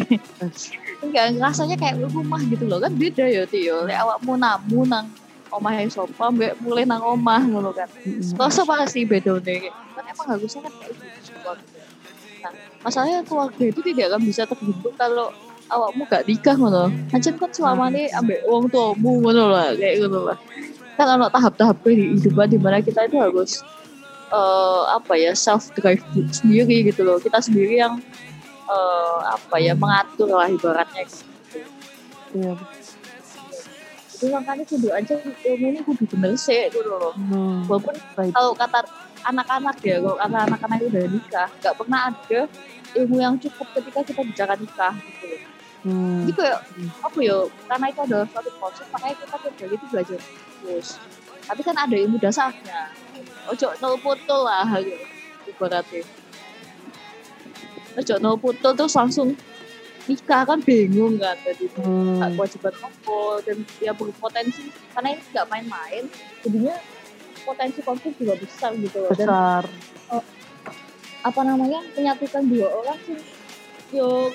enggak 1.05 1.25
rasanya 1.37 1.77
kayak 1.77 1.97
rumah 2.09 2.41
gitu 2.45 2.65
loh 2.65 2.81
kan 2.81 2.93
beda 2.97 3.25
ya 3.29 3.45
Tio 3.45 3.85
lek 3.85 4.01
awakmu 4.01 4.37
namu 4.41 4.85
nang 4.89 5.09
omah 5.55 5.73
yang 5.79 5.91
sofa 5.91 6.31
mbak 6.33 6.59
mulai 6.63 6.85
nang 6.87 7.03
omah 7.03 7.43
ngono 7.47 7.71
kan. 7.71 7.89
Terus 8.03 8.57
apa 8.59 8.87
sih 8.91 9.07
beda 9.07 9.39
nih 9.43 9.71
kan 9.97 10.05
emang 10.13 10.27
harusnya 10.37 10.61
kan 10.69 10.73
kayak 10.77 10.93
gitu 11.25 11.53
nah 12.45 12.53
masalahnya 12.85 13.25
keluarga 13.25 13.65
itu 13.65 13.81
tidak 13.81 14.13
akan 14.13 14.23
bisa 14.29 14.45
terbentuk 14.45 14.93
kalau 15.01 15.33
awakmu 15.67 16.07
gak 16.07 16.25
nikah 16.29 16.55
ngono. 16.55 16.93
Aja 17.11 17.31
kan 17.35 17.51
selama 17.51 17.91
ini 17.91 18.07
ambek 18.15 18.47
wong 18.47 18.71
tuamu 18.71 19.23
ngono 19.23 19.51
lah 19.51 19.75
kayak 19.75 20.07
ngono 20.07 20.31
lah. 20.33 20.39
Kan 20.97 21.07
ada 21.11 21.29
tahap-tahap 21.29 21.77
kehidupan 21.83 22.47
di 22.49 22.59
mana 22.61 22.79
kita 22.81 23.05
itu 23.11 23.19
harus 23.19 23.61
eh, 24.31 24.83
apa 24.95 25.13
ya 25.19 25.35
self 25.35 25.75
drive 25.75 26.03
sendiri 26.31 26.87
gitu 26.87 27.03
loh. 27.03 27.19
Kita 27.19 27.43
sendiri 27.43 27.83
yang 27.83 27.99
eh, 28.71 29.19
apa 29.27 29.57
ya 29.59 29.75
mengatur 29.75 30.31
lah 30.31 30.47
ibaratnya. 30.47 31.03
Gitu. 31.03 31.67
Iya. 32.37 32.55
Itu 34.17 34.33
makanya 34.33 34.65
kudu 34.65 34.89
aja 34.89 35.15
ilmu 35.21 35.67
ini 35.71 35.81
kudu 35.85 36.05
bener 36.09 36.33
sih 36.35 36.67
gitu 36.67 36.81
loh 36.83 37.13
Hmm. 37.13 37.69
walaupun 37.69 37.93
Right. 38.17 38.33
kalau 38.33 38.57
kata 38.57 38.81
anak-anak 39.23 39.77
ya 39.81 40.01
kalau 40.01 40.17
kata 40.17 40.39
anak-anak 40.47 40.77
itu 40.81 40.87
udah 40.89 41.05
nikah 41.07 41.49
nggak 41.55 41.75
pernah 41.77 42.01
ada 42.09 42.41
ilmu 42.95 43.17
yang 43.19 43.35
cukup 43.37 43.69
ketika 43.77 44.01
kita 44.03 44.21
bicara 44.25 44.55
nikah 44.57 44.95
gitu 44.97 45.25
loh 45.29 45.41
Hmm. 45.85 46.25
jadi 46.25 46.33
kayak 46.35 46.59
apa 46.99 47.19
ya 47.21 47.37
karena 47.69 47.87
itu 47.87 48.01
adalah 48.03 48.27
suatu 48.27 48.51
proses 48.59 48.87
makanya 48.91 49.15
kita 49.15 49.37
hari 49.39 49.75
itu 49.77 49.87
belajar 49.87 50.19
terus 50.59 50.89
tapi 51.47 51.61
kan 51.63 51.77
ada 51.77 51.95
ilmu 51.95 52.17
dasarnya 52.17 52.81
ojo 53.47 53.69
nol 53.79 53.95
foto 53.97 54.37
lah 54.43 54.67
gitu 54.81 54.99
ibaratnya 55.47 56.03
ojo 57.97 58.15
no 58.19 58.31
putus 58.35 58.73
terus 58.75 58.95
langsung 58.95 59.29
nikah 60.07 60.43
kan 60.47 60.59
bingung 60.63 61.19
kan 61.19 61.35
tadi 61.43 61.67
Hmm. 61.77 62.23
nggak 62.23 62.31
kewajiban 62.39 62.75
apa 62.79 63.19
dan 63.43 63.57
ya 63.83 63.93
berpotensi 63.93 64.71
karena 64.95 65.09
ini 65.15 65.23
nggak 65.35 65.47
main-main 65.51 66.05
jadinya 66.43 66.75
potensi 67.43 67.81
konflik 67.83 68.15
juga 68.19 68.35
besar 68.39 68.71
gitu 68.79 68.97
loh 69.03 69.11
dan 69.15 69.27
Besar. 69.29 69.65
apa 71.27 71.41
namanya 71.43 71.83
menyatukan 71.99 72.43
dua 72.47 72.69
orang 72.71 72.99
sih 73.03 73.19
yo 73.91 74.31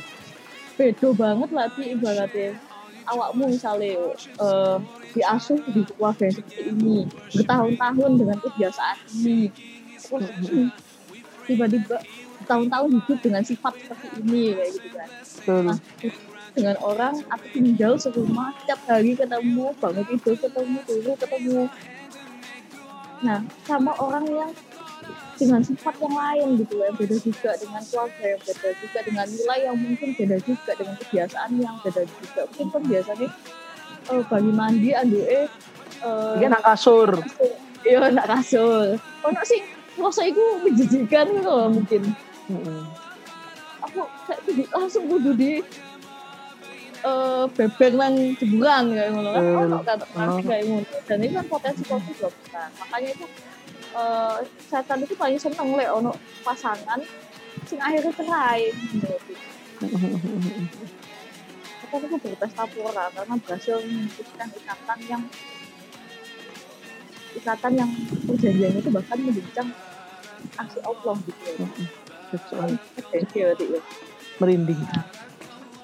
bedo 0.76 1.16
banget 1.16 1.50
lah 1.56 1.68
di 1.72 1.96
ibaratnya 1.96 2.52
awakmu 3.08 3.48
misalnya 3.48 4.12
eh, 4.20 4.78
diasuh 5.12 5.60
di 5.72 5.88
keluarga 5.88 6.28
yang 6.28 6.36
seperti 6.36 6.62
ini 6.68 6.98
bertahun-tahun 7.36 8.12
dengan 8.20 8.38
kebiasaan 8.44 8.98
ini 9.24 9.52
terus 9.98 10.28
tiba-tiba 11.48 11.98
tahun-tahun 12.46 12.90
hidup 13.02 13.20
dengan 13.22 13.44
sifat 13.46 13.74
seperti 13.82 14.08
ini 14.22 14.44
kayak 14.58 14.72
gitu 14.76 14.90
kan. 14.94 15.10
Betul. 15.10 15.62
Nah, 15.66 15.78
dengan 16.52 16.76
orang 16.84 17.16
atau 17.32 17.48
tinggal 17.56 17.94
serumah 17.96 18.52
setiap 18.64 18.80
hari 18.88 19.16
ketemu 19.16 19.72
banget 19.80 20.08
itu 20.12 20.32
ketemu 20.36 20.80
dulu 20.84 21.12
ketemu. 21.16 21.60
Nah 23.24 23.40
sama 23.64 23.92
orang 24.02 24.26
yang 24.28 24.52
dengan 25.40 25.62
sifat 25.66 25.96
yang 25.98 26.14
lain 26.14 26.48
gitu 26.62 26.76
yang 26.86 26.94
beda 26.94 27.18
juga 27.18 27.52
dengan 27.58 27.82
keluarga 27.88 28.26
yang 28.36 28.42
beda 28.46 28.70
juga 28.78 29.00
dengan 29.02 29.26
nilai 29.26 29.60
yang 29.66 29.78
mungkin 29.80 30.10
beda 30.14 30.38
juga 30.44 30.72
dengan 30.78 30.96
kebiasaan 31.00 31.52
yang 31.58 31.76
beda 31.82 32.04
juga. 32.04 32.42
Mungkin 32.52 32.68
kan 32.70 32.84
biasanya 32.86 33.30
eh, 34.12 34.24
bagi 34.28 34.52
mandi 34.52 34.90
anduke 34.92 35.26
eh 35.26 35.48
Dia 36.42 36.48
nang 36.50 36.66
kasur. 36.66 37.10
iya 37.88 38.10
nak 38.12 38.28
kasur. 38.28 38.98
Ono 39.00 39.42
sing 39.46 39.64
rasa 40.02 40.26
iku 40.26 40.64
menjijikan 40.66 41.30
gitu 41.30 41.46
loh 41.46 41.70
mungkin 41.70 42.02
Mm-mm. 42.52 42.82
aku 43.82 44.00
kayak 44.24 44.40
kudu 44.46 44.64
langsung 44.70 45.04
kudu 45.08 45.32
di 45.34 45.52
eh 47.02 47.44
bebek 47.50 47.98
nang 47.98 48.14
jemuran 48.38 48.84
kayak 48.94 49.10
ngono 49.10 49.30
kan 49.32 49.42
Eh, 49.42 49.58
ono 49.58 49.78
kan 49.82 49.98
ono. 50.14 50.38
kayak 50.46 50.64
ngono 50.70 50.86
dan 51.02 51.18
itu 51.18 51.34
kan 51.34 51.48
potensi 51.48 51.82
konflik 51.84 52.14
juga 52.14 52.30
besar 52.30 52.70
makanya 52.78 53.10
itu 53.12 53.26
eh 53.92 54.38
setan 54.62 55.02
itu 55.02 55.14
paling 55.16 55.36
seneng 55.36 55.74
lek 55.74 55.90
ono 55.90 56.12
pasangan 56.42 57.00
sing 57.66 57.80
akhirnya 57.80 58.14
cerai 58.14 58.70
gitu. 58.70 59.10
Aku 61.84 61.96
tuh 62.00 62.20
berpesta 62.22 62.64
pura 62.70 63.10
karena 63.10 63.36
berhasil 63.36 63.82
memutuskan 63.82 64.48
ikatan 64.54 65.00
yang 65.10 65.24
ikatan 67.34 67.72
yang 67.76 67.90
perjanjian 68.24 68.78
itu 68.78 68.90
bahkan 68.90 69.18
membincang 69.20 69.68
aksi 70.56 70.80
Allah 70.82 71.16
gitu 71.20 71.42
ya. 71.58 71.68
Betul. 72.32 72.80
Jadi 73.12 73.36
ya, 73.36 73.50
Dik, 73.54 73.70
ya. 73.76 73.82
Merinding. 74.40 74.82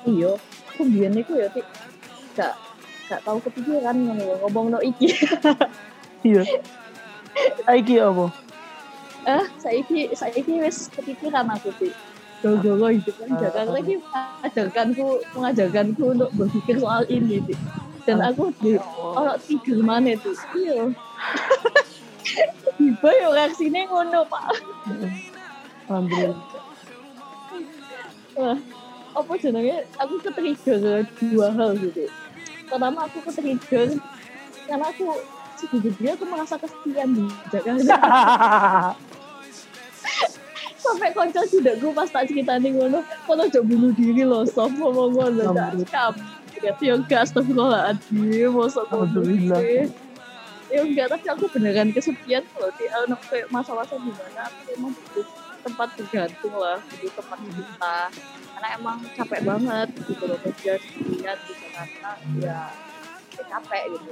iya 0.08 0.32
aku 0.72 0.88
biyen 0.88 1.12
niku 1.12 1.36
ya 1.36 1.52
tik 1.52 1.68
gak 2.34 2.56
gak 3.12 3.20
tahu 3.28 3.44
kepikiran 3.44 3.92
ngono 3.92 4.40
ngomong 4.40 4.66
no 4.72 4.80
iki 4.80 5.12
Iya. 6.26 6.48
Saiki 7.68 8.00
apa? 8.00 8.32
eh 9.28 9.46
saiki 9.60 10.16
saiki 10.16 10.64
wis 10.64 10.88
kepikiran 10.90 11.52
aku 11.52 11.76
tik 11.76 11.92
Gara-gara 12.38 12.94
hidup 12.94 13.16
kan. 13.18 13.28
Jakarta 13.42 13.78
ini 13.82 13.96
mengajarkanku 13.98 15.08
mengajarkanku 15.34 16.04
untuk 16.06 16.30
berpikir 16.38 16.78
soal 16.80 17.04
ini 17.12 17.44
tik 17.44 17.60
dan 18.08 18.24
aku 18.24 18.56
di 18.64 18.80
ono 18.96 19.36
tidur 19.44 19.84
mana 19.84 20.16
tuh 20.24 20.32
iya 20.56 20.88
tiba 22.80 23.10
ya 23.12 23.28
reaksinya 23.36 23.82
ngono 23.92 24.24
pak 24.32 24.46
Alhamdulillah. 25.88 26.40
Wah, 28.38 28.58
apa 29.18 29.32
jenenge? 29.42 29.88
Aku 29.98 30.20
ke-trigger 30.22 31.08
dua 31.18 31.48
hal 31.56 31.72
gitu. 31.80 32.06
Pertama 32.68 33.08
aku 33.08 33.18
ke-trigger 33.24 33.98
karena 34.68 34.86
aku 34.92 35.16
sejujurnya 35.58 36.14
aku 36.14 36.26
merasa 36.30 36.56
kesepian 36.60 37.10
di 37.16 37.26
Jakarta. 37.50 37.96
Sampai 40.78 41.12
konco 41.12 41.42
gue 41.52 41.92
pas 41.92 42.08
tak 42.08 42.32
cerita 42.32 42.56
nih 42.62 42.72
ngono, 42.72 43.04
kalau 43.28 43.44
coba 43.50 43.66
bunuh 43.66 43.92
diri 43.92 44.24
loh, 44.24 44.48
sof 44.48 44.72
ngomong 44.72 45.20
ngono, 45.20 45.52
tak 45.52 45.76
Alhamdulillah. 45.76 45.88
skam. 45.90 46.14
Berarti 46.58 46.84
ya 46.90 46.94
enggak, 46.96 47.20
astagfirullahaladzim, 47.28 48.50
masa 48.56 48.82
ngono 48.88 49.04
Alhamdulillah. 49.04 49.60
Ya 50.68 50.84
enggak, 50.84 51.08
tapi 51.16 51.26
aku 51.32 51.48
beneran 51.48 51.96
kesepian 51.96 52.44
loh, 52.60 52.68
di 52.76 52.86
ono 52.92 53.16
kayak 53.24 53.48
masa-masa 53.56 53.96
di 53.96 54.12
mana 54.12 54.52
aku 54.52 54.68
emang 54.76 54.92
butuh 54.92 55.26
tempat 55.64 55.88
bergantung 55.96 56.56
lah, 56.60 56.78
butuh 56.92 57.12
tempat 57.16 57.40
kita 57.40 57.98
karena 58.58 58.68
emang 58.76 58.98
capek 59.16 59.42
banget 59.48 59.88
gitu 60.04 60.24
loh 60.28 60.40
kerja 60.44 60.76
sendirian 60.82 61.38
di 61.46 61.54
Jakarta 61.56 62.10
ya, 62.42 62.62
ya 63.38 63.44
capek 63.48 63.84
gitu. 63.96 64.12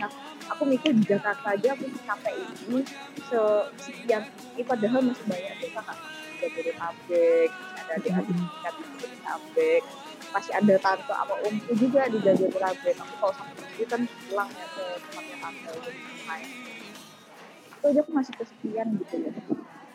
Nah 0.00 0.10
aku 0.48 0.62
mikir 0.64 0.96
di 0.96 1.04
Jakarta 1.04 1.46
aja 1.52 1.68
aku 1.76 1.84
capek 1.92 2.34
ini 2.40 2.80
se- 3.28 3.68
sekian. 3.84 4.22
Ini 4.56 4.62
padahal 4.64 5.02
masih 5.04 5.24
banyak 5.28 5.54
kakak 5.60 5.98
ada 6.40 6.46
dari 6.56 6.72
pabrik 6.72 7.50
ada 7.76 7.92
adik 8.00 8.12
adik 8.16 8.36
tingkat 8.38 8.74
di 8.80 9.18
pabrik 9.20 9.82
masih 10.30 10.52
ada 10.54 10.74
tante 10.78 11.10
sama 11.10 11.34
omku 11.42 11.72
juga 11.74 12.06
di 12.06 12.18
Jabodetabek 12.22 12.94
aku 12.98 13.14
kalau 13.18 13.34
sama 13.34 13.52
itu 13.74 13.84
kan 13.90 14.00
pulang 14.06 14.50
ya 14.54 14.66
ke 14.70 14.84
tempatnya 15.02 15.36
tante 15.42 15.68
untuk 15.74 15.94
main. 16.26 16.48
Itu 17.70 17.84
aja 17.90 18.00
aku 18.04 18.10
masih 18.14 18.32
kesepian 18.38 18.86
gitu. 19.00 19.14
Ya 19.18 19.30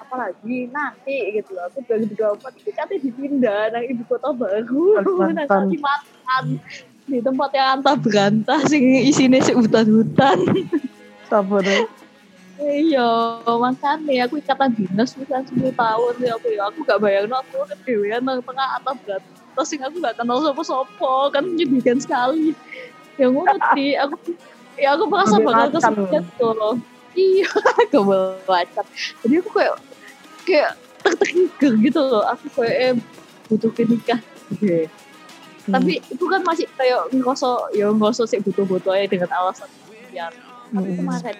apalagi 0.05 0.69
nanti 0.69 1.33
gitu 1.33 1.57
loh 1.57 1.65
aku 1.65 1.81
2024 1.89 2.61
itu 2.61 2.69
katanya 2.71 2.99
dipindah 3.01 3.61
nang 3.73 3.83
ibu 3.89 4.03
kota 4.05 4.29
baru. 4.31 5.01
Nang 5.01 5.49
Kalimantan. 5.49 6.45
Di 7.05 7.21
tempat 7.21 7.49
yang 7.53 7.67
antah 7.81 7.97
berantah 7.97 8.59
sing 8.65 8.81
isinya 9.05 9.37
sih 9.41 9.53
hutan-hutan. 9.53 10.41
Sabar. 11.29 11.65
Ya. 11.65 11.81
iya 12.63 13.11
makanya 13.43 14.31
aku 14.31 14.39
ikatan 14.39 14.71
dinas 14.71 15.11
bisa 15.11 15.43
10 15.43 15.75
tahun 15.75 16.13
ya 16.23 16.31
aku 16.39 16.47
ya 16.55 16.61
aku 16.71 16.87
gak 16.87 17.03
bayang 17.03 17.27
aku 17.27 17.67
kedewean 17.67 18.23
nang 18.23 18.39
tengah 18.39 18.79
antah 18.79 18.95
berantah 18.95 19.34
sing 19.63 19.79
aku 19.79 20.01
gak 20.03 20.19
kenal 20.19 20.43
sopo-sopo 20.43 21.31
kan 21.31 21.47
menyedihkan 21.47 22.01
sekali 22.01 22.51
yang 23.15 23.31
ngerti 23.31 23.95
aku 24.03 24.15
ya 24.75 24.99
aku 24.99 25.07
merasa 25.07 25.39
bakal 25.39 25.71
kesepian 25.71 26.23
tuh 26.35 26.51
loh 26.51 26.75
iya 27.15 27.47
aku 27.87 27.99
baca 28.43 28.81
jadi 29.23 29.33
aku 29.39 29.49
kayak 29.55 29.75
kayak 30.43 30.71
tertrigger 31.05 31.73
gitu 31.79 31.99
loh 32.03 32.23
aku 32.27 32.45
kayak 32.59 32.75
eh, 32.75 32.93
butuh 33.47 33.71
nikah 33.87 34.19
gitu 34.51 34.89
Hmm. 35.65 35.81
tapi 35.81 35.97
itu 35.97 36.25
kan 36.29 36.45
masih 36.45 36.69
kayak 36.77 37.09
ngerasa 37.09 37.73
ya 37.73 37.89
ngerasa 37.89 38.29
sih 38.29 38.37
butuh-butuh 38.37 38.93
aja 38.93 39.09
dengan 39.09 39.33
alasan 39.33 39.65
sekian 39.65 40.29
tapi 40.69 40.93
Hmm. 40.93 40.97
kemarin 41.01 41.37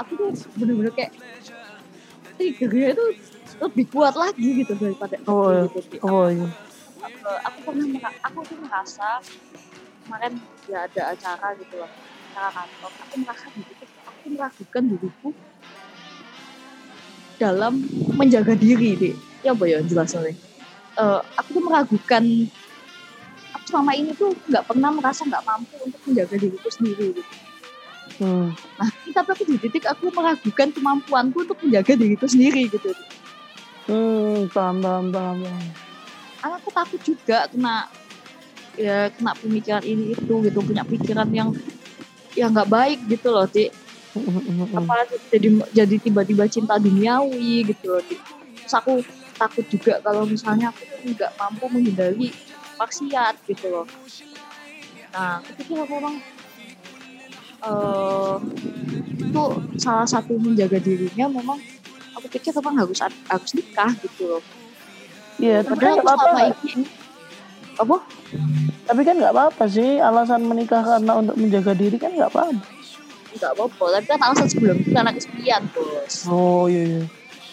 aku 0.00 0.12
tuh 0.16 0.32
bener-bener 0.56 0.92
kayak 0.96 1.12
triggernya 2.40 2.96
itu 2.96 3.04
lebih 3.60 3.84
kuat 3.92 4.16
lagi 4.16 4.48
gitu 4.64 4.72
daripada 4.80 5.20
Oh, 5.28 5.52
gitu. 5.52 6.00
Oh 6.08 6.24
iya. 6.32 6.48
Aku 6.96 7.58
pernah 7.64 7.86
mera- 7.86 8.20
aku 8.24 8.38
tuh 8.48 8.58
merasa 8.60 9.08
kemarin 10.06 10.32
ya 10.70 10.86
ada 10.86 11.02
acara 11.12 11.48
gitu 11.58 11.74
loh 11.82 11.90
acara 12.30 12.48
kantor 12.54 12.90
aku 12.94 13.14
merasa 13.26 13.46
di 13.50 13.62
situ 13.66 13.84
aku 14.06 14.24
meragukan 14.30 14.82
diriku 14.86 15.28
dalam 17.36 17.82
menjaga 18.14 18.54
diri 18.54 18.94
deh 18.94 19.14
ya 19.42 19.50
apa 19.52 19.64
ya 19.66 19.82
jelasnya 19.82 20.32
Eh, 20.96 21.20
aku 21.36 21.60
tuh 21.60 21.60
meragukan 21.60 22.24
aku 23.52 23.64
selama 23.68 23.92
ini 23.92 24.16
tuh 24.16 24.32
nggak 24.48 24.64
pernah 24.64 24.88
merasa 24.96 25.28
nggak 25.28 25.44
mampu 25.44 25.76
untuk 25.84 26.00
menjaga 26.08 26.40
diriku 26.40 26.68
sendiri 26.72 27.20
gitu. 27.20 27.32
Hmm. 28.16 28.48
Nah, 28.80 28.88
tapi 29.12 29.28
aku 29.36 29.44
di 29.44 29.60
titik 29.60 29.84
aku 29.84 30.08
meragukan 30.08 30.72
kemampuanku 30.72 31.44
untuk 31.44 31.60
menjaga 31.60 32.00
diriku 32.00 32.24
sendiri 32.24 32.72
gitu. 32.72 32.96
Hmm, 33.92 34.48
paham, 34.48 34.80
paham, 34.80 35.06
paham, 35.12 35.36
paham. 35.44 35.85
Aku 36.54 36.70
takut 36.70 37.00
juga 37.02 37.50
kena 37.50 37.90
ya 38.76 39.08
kena 39.10 39.32
pemikiran 39.34 39.82
ini 39.82 40.12
itu 40.12 40.34
gitu 40.44 40.58
punya 40.60 40.84
pikiran 40.84 41.28
yang 41.32 41.50
yang 42.36 42.52
nggak 42.52 42.68
baik 42.68 42.98
gitu 43.08 43.32
loh, 43.32 43.48
Dik. 43.48 43.72
Apalagi 44.76 45.16
jadi 45.32 45.48
jadi 45.72 45.96
tiba-tiba 46.00 46.44
cinta 46.46 46.76
duniawi 46.76 47.64
gitu 47.66 47.84
loh, 47.88 48.02
Dik. 48.04 48.20
Terus 48.62 48.74
aku 48.76 48.92
takut 49.36 49.64
juga 49.68 50.00
kalau 50.04 50.24
misalnya 50.28 50.72
aku 50.72 50.84
nggak 51.12 51.32
mampu 51.40 51.64
menghindari 51.72 52.32
maksiat 52.76 53.34
gitu 53.48 53.66
loh. 53.72 53.86
Nah, 55.16 55.40
ketika 55.48 55.80
aku 55.84 55.94
memang 55.96 56.16
eh 57.66 58.36
itu 59.16 59.44
salah 59.80 60.06
satu 60.06 60.36
menjaga 60.36 60.78
dirinya 60.78 61.26
memang 61.26 61.58
aku 62.16 62.26
pikir 62.32 62.52
memang 62.60 62.84
harus 62.84 63.00
harus 63.00 63.50
nikah 63.56 63.92
gitu 64.04 64.28
loh. 64.28 64.42
Iya, 65.36 65.60
tapi 65.62 65.76
Padahal 65.76 65.94
nggak 66.00 66.06
aku 66.08 66.24
apa-apa. 66.24 66.40
ini 66.64 66.84
apa? 67.76 67.96
Tapi 68.86 69.00
kan 69.04 69.14
nggak 69.20 69.34
apa-apa 69.36 69.64
sih 69.68 70.00
alasan 70.00 70.42
menikah 70.48 70.80
karena 70.80 71.12
untuk 71.20 71.36
menjaga 71.36 71.72
diri 71.76 71.96
kan 72.00 72.12
nggak 72.14 72.30
apa-apa. 72.32 72.56
Enggak 73.36 73.52
apa-apa, 73.52 73.84
tapi 74.00 74.06
kan 74.08 74.20
alasan 74.24 74.48
sebelum 74.48 74.76
itu 74.80 74.90
karena 74.96 75.12
kesepian, 75.12 75.62
Bos. 75.76 76.24
Oh 76.24 76.64
iya 76.72 76.82
iya. 76.88 77.02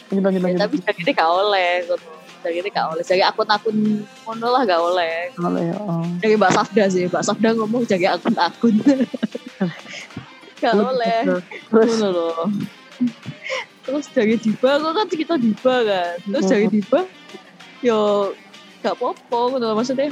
Lanjut 0.08 0.24
lanjut 0.24 0.40
Ya, 0.40 0.46
lanjut. 0.48 0.62
tapi 0.64 0.76
jadi 1.02 1.12
gak 1.12 1.30
oleh 1.32 1.72
gitu. 1.84 1.96
dari 2.44 2.56
itu 2.60 2.70
gak 2.70 2.88
oleh 2.92 3.04
jadi 3.08 3.24
akun-akun 3.24 3.78
ngono 4.28 4.48
lah 4.52 4.62
gak 4.68 4.82
oleh 4.84 5.32
Kalau 5.32 5.60
ya, 5.64 5.76
oh. 5.80 6.06
dari 6.20 6.36
Mbak 6.36 6.52
Safda 6.54 6.84
sih 6.92 7.04
Mbak 7.08 7.24
Safda 7.24 7.50
ngomong 7.56 7.88
jaga 7.88 8.20
akun-akun 8.20 8.76
gak 10.62 10.74
oleh 10.76 11.20
Terus, 11.72 11.94
loh 12.04 12.46
terus 13.84 14.06
dari 14.12 14.36
Diba 14.40 14.72
kok 14.76 14.92
kan 14.92 15.08
kita 15.08 15.36
Diba 15.40 15.76
kan 15.88 16.16
terus 16.20 16.46
dari 16.52 16.68
Diba 16.68 17.02
yo 17.84 18.32
gak 18.80 18.96
apa-apa 18.96 19.40
gitu 19.60 19.66
loh 19.68 19.76
maksudnya 19.76 20.10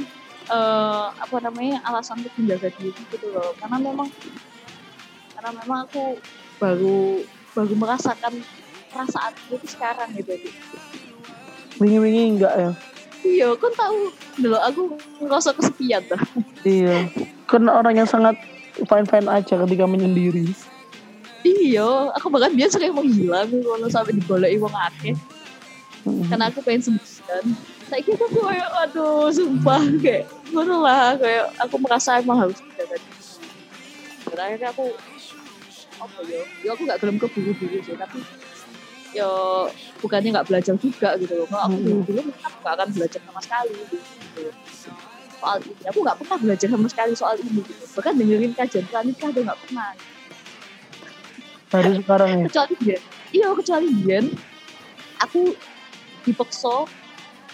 eh 0.52 1.06
apa 1.08 1.36
namanya 1.40 1.80
alasan 1.88 2.20
untuk 2.20 2.34
menjaga 2.36 2.68
diri 2.76 2.92
gitu 3.08 3.26
loh 3.32 3.56
karena 3.56 3.76
memang 3.80 4.08
karena 5.32 5.50
memang 5.64 5.78
aku 5.88 6.20
baru 6.60 7.24
baru 7.56 7.74
merasakan 7.76 8.32
perasaan 8.92 9.32
itu 9.48 9.66
sekarang 9.72 10.08
gitu 10.16 10.36
wingi-wingi 11.80 12.36
enggak 12.38 12.54
ya? 12.54 12.70
iya 13.24 13.48
kan 13.56 13.72
tahu 13.72 13.98
dulu 14.38 14.58
aku 14.60 14.82
ngerasa 15.24 15.50
kesepian 15.56 16.02
dah 16.10 16.22
Iya. 16.62 17.10
Karena 17.50 17.74
orang 17.74 17.94
yang 17.98 18.08
sangat 18.08 18.38
fine-fine 18.86 19.26
aja 19.26 19.54
ketika 19.66 19.84
menyendiri. 19.84 20.46
iya 21.42 22.06
aku 22.14 22.30
bahkan 22.30 22.54
dia 22.54 22.70
sering 22.70 22.94
menghilang 22.94 23.50
kalau 23.50 23.88
sampai 23.90 24.14
digoleki 24.14 24.62
wong 24.62 24.70
akeh. 24.70 25.14
Karena 26.02 26.44
aku 26.50 26.58
pengen 26.66 26.82
sendirian 26.82 27.44
saya 27.86 28.00
kira 28.02 28.24
aku 28.24 28.40
kayak 28.42 28.68
aduh 28.88 29.30
sumpah 29.30 29.80
kayak 30.02 30.24
ngono 30.50 30.82
lah 30.82 31.14
kayak 31.14 31.46
aku 31.62 31.76
merasa 31.78 32.18
emang 32.18 32.38
harus 32.42 32.58
diri 32.74 32.98
dan 34.32 34.38
akhirnya 34.40 34.68
aku 34.72 34.86
apa 36.02 36.18
ya 36.26 36.42
ya 36.66 36.70
aku 36.74 36.82
gak 36.88 36.98
gelem 36.98 37.16
keburu-buru 37.20 37.78
sih 37.84 37.94
tapi 37.94 38.18
ya 39.12 39.28
bukannya 40.00 40.32
nggak 40.32 40.48
belajar 40.48 40.74
juga 40.80 41.20
gitu 41.20 41.36
loh. 41.36 41.46
Kalau 41.46 41.68
aku 41.68 41.76
Hmm. 41.76 41.84
dulu 41.84 42.00
dulu 42.08 42.20
aku 42.40 42.56
gak 42.64 42.74
akan 42.80 42.88
belajar 42.96 43.20
sama 43.20 43.40
sekali 43.44 43.72
gitu. 43.92 44.00
Soal 45.36 45.56
ini 45.60 45.84
aku 45.84 45.98
nggak 46.00 46.16
pernah 46.24 46.38
belajar 46.40 46.68
sama 46.72 46.86
sekali 46.88 47.12
soal 47.12 47.34
ini 47.36 47.60
gitu. 47.60 47.84
Bahkan 47.92 48.12
dengerin 48.16 48.52
kajian 48.56 48.84
pranikah 48.88 49.28
udah 49.30 49.42
nggak 49.52 49.60
pernah. 49.68 49.90
Baru 51.68 51.90
sekarang 52.00 52.30
ya. 52.40 52.44
kecuali 52.48 52.74
dia 52.80 52.98
iya 53.32 53.48
kecuali 53.52 53.86
dia 54.00 54.20
aku 55.20 55.40
dipaksa 56.26 56.86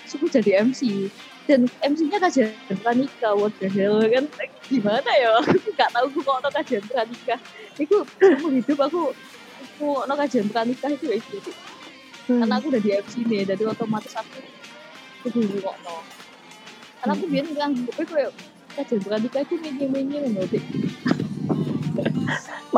suku 0.08 0.28
jadi 0.32 0.64
MC 0.64 1.12
dan 1.48 1.64
MC-nya 1.80 2.20
kajian 2.20 2.52
pranikah 2.84 3.32
what 3.32 3.52
the 3.56 3.72
hell 3.72 4.04
kan? 4.04 4.28
Gimana 4.68 5.10
ya? 5.16 5.40
Aku 5.40 5.72
nggak 5.72 5.90
tahu 5.96 6.06
aku 6.12 6.18
kok 6.20 6.38
no 6.44 6.48
kajian 6.52 6.84
pranikah 6.84 7.40
itu 7.80 7.96
seumur 8.20 8.52
hidup 8.52 8.78
aku 8.84 9.02
aku 9.64 9.88
no 10.04 10.14
kajian 10.16 10.46
pranikah 10.52 10.92
itu 10.92 11.06
ya 11.08 11.16
itu 11.16 11.52
karena 12.28 12.54
aku 12.60 12.68
udah 12.68 12.82
di 12.84 12.90
MC 12.92 13.14
nih 13.24 13.48
jadi 13.48 13.64
otomatis 13.64 14.12
aku 14.12 14.44
kudu 15.24 15.64
kok 15.64 15.76
no 15.88 16.04
karena 17.00 17.12
aku 17.16 17.24
biar 17.32 17.44
bilang 17.48 17.72
gue 17.72 18.04
kayak 18.04 18.32
kajian 18.76 19.00
pranikah 19.00 19.40
itu 19.48 19.54
ngono 19.56 20.42
Dik. 20.52 20.64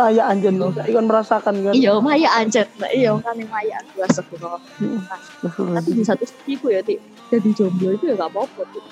Maya 0.00 0.22
anjen 0.32 0.54
loh. 0.56 0.72
Tadi 0.72 0.90
kan 0.96 1.04
merasakan 1.04 1.54
kan. 1.60 1.72
iya 1.76 1.92
maya 2.00 2.28
anjir 2.40 2.64
nah, 2.80 2.88
iya 2.88 3.12
kan 3.20 3.36
yang 3.36 3.50
maya 3.52 3.76
aku 3.84 4.00
rasa 4.00 4.20
Mm. 4.80 5.76
tapi 5.76 5.90
di 5.92 6.04
satu 6.04 6.24
sisi 6.24 6.56
ku 6.56 6.72
ya 6.72 6.80
Dik, 6.80 7.00
jadi 7.28 7.48
jomblo 7.52 7.92
itu 7.92 8.04
ya 8.08 8.14
gak 8.16 8.32
apa-apa 8.32 8.64
Dik. 8.72 8.84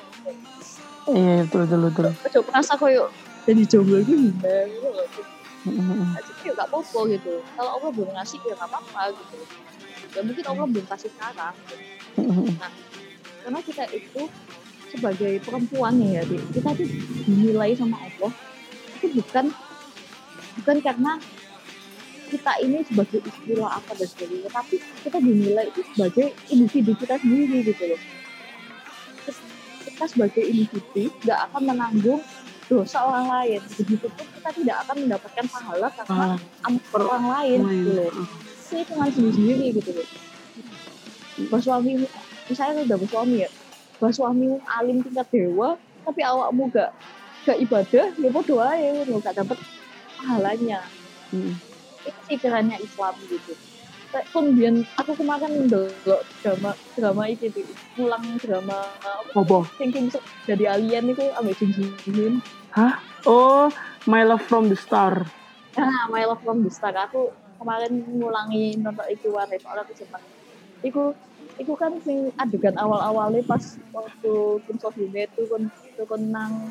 Iya 1.09 1.49
betul 1.49 1.61
betul 1.65 1.81
betul. 1.89 2.05
Ojo 2.13 2.39
merasa 2.53 2.73
koyo 2.77 3.05
jadi 3.49 3.63
jomblo 3.65 3.97
itu 4.05 4.13
gimana 4.13 4.69
gitu 4.69 4.89
loh, 4.93 5.07
Dik. 5.17 5.27
Mm. 5.69 6.13
Nah, 6.13 6.21
jadi 6.21 6.41
ya 6.45 6.53
gak 6.61 6.69
apa-apa 6.69 6.99
gitu 7.17 7.33
kalau 7.57 7.71
Allah 7.81 7.91
belum 7.97 8.11
ngasih 8.13 8.39
ya 8.45 8.55
gak 8.61 8.69
apa-apa 8.69 9.01
gitu 9.17 9.37
ya 10.13 10.21
mungkin 10.25 10.45
Allah 10.45 10.67
belum 10.69 10.87
kasih 10.93 11.11
sekarang 11.17 11.55
gitu. 11.57 11.75
Mm. 12.21 12.53
karena 13.49 13.59
kita 13.65 13.85
itu 13.97 14.23
sebagai 14.93 15.33
perempuan 15.45 15.95
ya 16.05 16.21
Dik, 16.29 16.43
kita 16.53 16.69
tuh 16.77 16.89
dinilai 17.25 17.73
sama 17.77 17.97
Allah 17.97 18.33
itu 19.01 19.07
bukan 19.21 19.47
bukan 20.59 20.77
karena 20.83 21.13
kita 22.29 22.53
ini 22.61 22.85
sebagai 22.85 23.25
istilah 23.25 23.81
apa 23.81 23.93
dan 23.97 24.09
sebagainya 24.09 24.51
tapi 24.53 24.77
kita 25.01 25.19
dinilai 25.19 25.67
itu 25.73 25.81
sebagai 25.97 26.27
individu 26.53 26.93
kita 27.01 27.17
sendiri 27.17 27.65
gitu 27.65 27.85
loh. 27.89 28.01
Kita 29.89 30.05
sebagai 30.07 30.45
individu 30.45 31.09
nggak 31.25 31.39
akan 31.49 31.63
menanggung 31.65 32.21
dosa 32.69 32.99
orang 33.09 33.27
lain. 33.33 33.61
Begitupun 33.81 34.25
kita 34.29 34.51
tidak 34.53 34.77
akan 34.85 34.97
mendapatkan 35.09 35.45
pahala 35.49 35.89
karena 35.97 36.25
Ah, 36.37 36.69
amal 36.69 37.01
orang 37.01 37.27
lain 37.33 37.59
gitu 37.65 37.91
loh. 37.97 38.11
Itu 38.13 38.75
hitungan 38.77 39.11
sendiri 39.11 39.67
gitu 39.81 39.91
loh. 39.97 40.07
Bahwa 41.49 41.61
suami 41.65 41.91
misalnya 42.53 42.85
udah 42.85 42.97
bersuami 43.01 43.37
ya. 43.49 43.51
Bahwa 43.97 44.13
suamimu 44.13 44.57
alim 44.69 45.01
tingkat 45.01 45.27
dewa 45.33 45.81
tapi 46.05 46.21
awakmu 46.25 46.73
gak 46.73 46.89
gak 47.45 47.59
ibadah 47.61 48.07
ya 48.17 48.77
ya 48.81 49.05
lo 49.05 49.21
gak 49.21 49.37
dapet 49.37 49.61
pahalanya 50.19 50.83
Mm. 51.29 51.53
itu 52.09 52.21
sih 52.25 52.37
Islam 52.81 53.15
gitu 53.29 53.53
kemudian 54.33 54.81
aku 54.97 55.13
kemarin 55.21 55.69
ndelok 55.69 56.25
drama 56.41 56.73
drama 56.97 57.23
itu 57.29 57.53
tuh 57.53 57.69
pulang 57.93 58.25
drama 58.41 58.89
apa 59.05 59.59
thinking 59.77 60.09
jadi 60.49 60.73
alien 60.73 61.13
itu 61.13 61.21
ambil 61.37 61.53
Ji 61.53 61.85
Hyun 62.09 62.41
Oh, 63.27 63.69
My 64.07 64.23
Love 64.23 64.47
from 64.47 64.71
the 64.71 64.79
Star. 64.79 65.27
Nah, 65.75 66.07
My 66.09 66.25
Love 66.25 66.41
from 66.41 66.63
the 66.63 66.71
Star 66.71 66.95
aku 66.95 67.35
kemarin 67.59 68.07
ngulangi 68.07 68.79
nonton 68.79 69.05
itu 69.11 69.35
wae 69.35 69.59
soalnya 69.59 69.83
aku 69.83 69.93
sempat. 69.99 70.23
Iku 70.87 71.13
iku 71.59 71.73
kan 71.75 71.99
sing 72.07 72.31
adegan 72.39 72.79
awal-awalnya 72.79 73.43
pas 73.45 73.61
waktu 73.91 74.33
Kim 74.65 74.77
So 74.79 74.95
Hyun 74.95 75.13
itu 75.13 75.43
kon 75.51 75.67
itu 75.67 76.03
kon 76.07 76.23
nang 76.31 76.71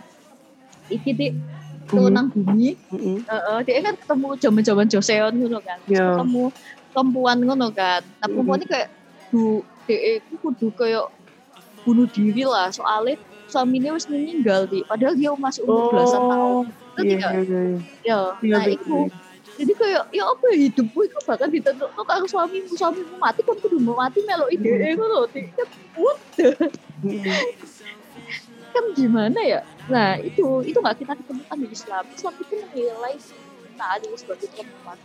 iki 0.88 1.12
di 1.12 1.28
itu 1.36 1.67
Bumi. 1.88 2.12
nang 2.12 2.28
bumi. 2.28 2.68
Mm-mm. 2.92 3.18
Heeh, 3.24 3.58
dia 3.64 3.80
kan 3.80 3.96
ketemu 3.96 4.28
zaman-zaman 4.36 4.86
Joseon 4.92 5.34
ngono 5.40 5.60
kan. 5.64 5.80
Iya. 5.88 6.20
Ketemu 6.20 6.44
perempuan 6.92 7.38
ngono 7.40 7.68
kan. 7.72 8.02
Nah, 8.20 8.28
perempuan 8.28 8.60
ini 8.60 8.68
kayak 8.68 8.90
du 9.32 9.64
dia 9.88 10.20
itu 10.20 10.36
kudu 10.36 10.68
kayak 10.76 11.08
bunuh 11.88 12.04
diri 12.04 12.44
lah 12.44 12.68
soalnya 12.68 13.16
suaminya 13.48 13.96
wis 13.96 14.12
meninggal 14.12 14.68
di 14.68 14.84
padahal 14.84 15.16
dia 15.16 15.32
masih 15.32 15.64
umur 15.64 15.96
belasan 15.96 16.20
tahun. 16.28 16.66
Itu 16.68 17.00
Iya, 17.00 17.12
tidak 17.16 17.32
iya, 17.32 17.40
iya. 17.40 17.62
ya 18.04 18.20
Iya, 18.42 18.52
nah 18.52 18.64
betul. 18.66 18.76
itu 18.76 18.98
jadi 19.58 19.74
kayak 19.74 20.04
ya 20.14 20.24
apa 20.28 20.46
ya 20.54 20.58
hidupmu 20.70 21.00
itu 21.02 21.18
bahkan 21.26 21.50
ditentuk 21.50 21.90
karo 21.98 22.26
suamimu 22.30 22.74
suamimu 22.74 23.16
mati 23.18 23.42
kan 23.42 23.58
kudu 23.58 23.78
mati 23.82 24.20
melo 24.22 24.46
ide 24.52 24.70
Hmm. 24.70 24.98
ngono 25.00 25.18
kan. 25.26 25.48
Kan 28.78 28.86
gimana 28.94 29.40
ya? 29.42 29.62
Nah 29.90 30.22
itu 30.22 30.46
itu 30.62 30.78
nggak 30.78 30.98
kita 31.02 31.14
ketemukan 31.18 31.58
di 31.58 31.68
Islam. 31.74 32.04
Islam 32.14 32.34
itu 32.38 32.54
menilai 32.62 33.14
kita 33.18 33.86
ada 33.98 34.08
sebagai 34.14 34.48
perempuan. 34.54 34.98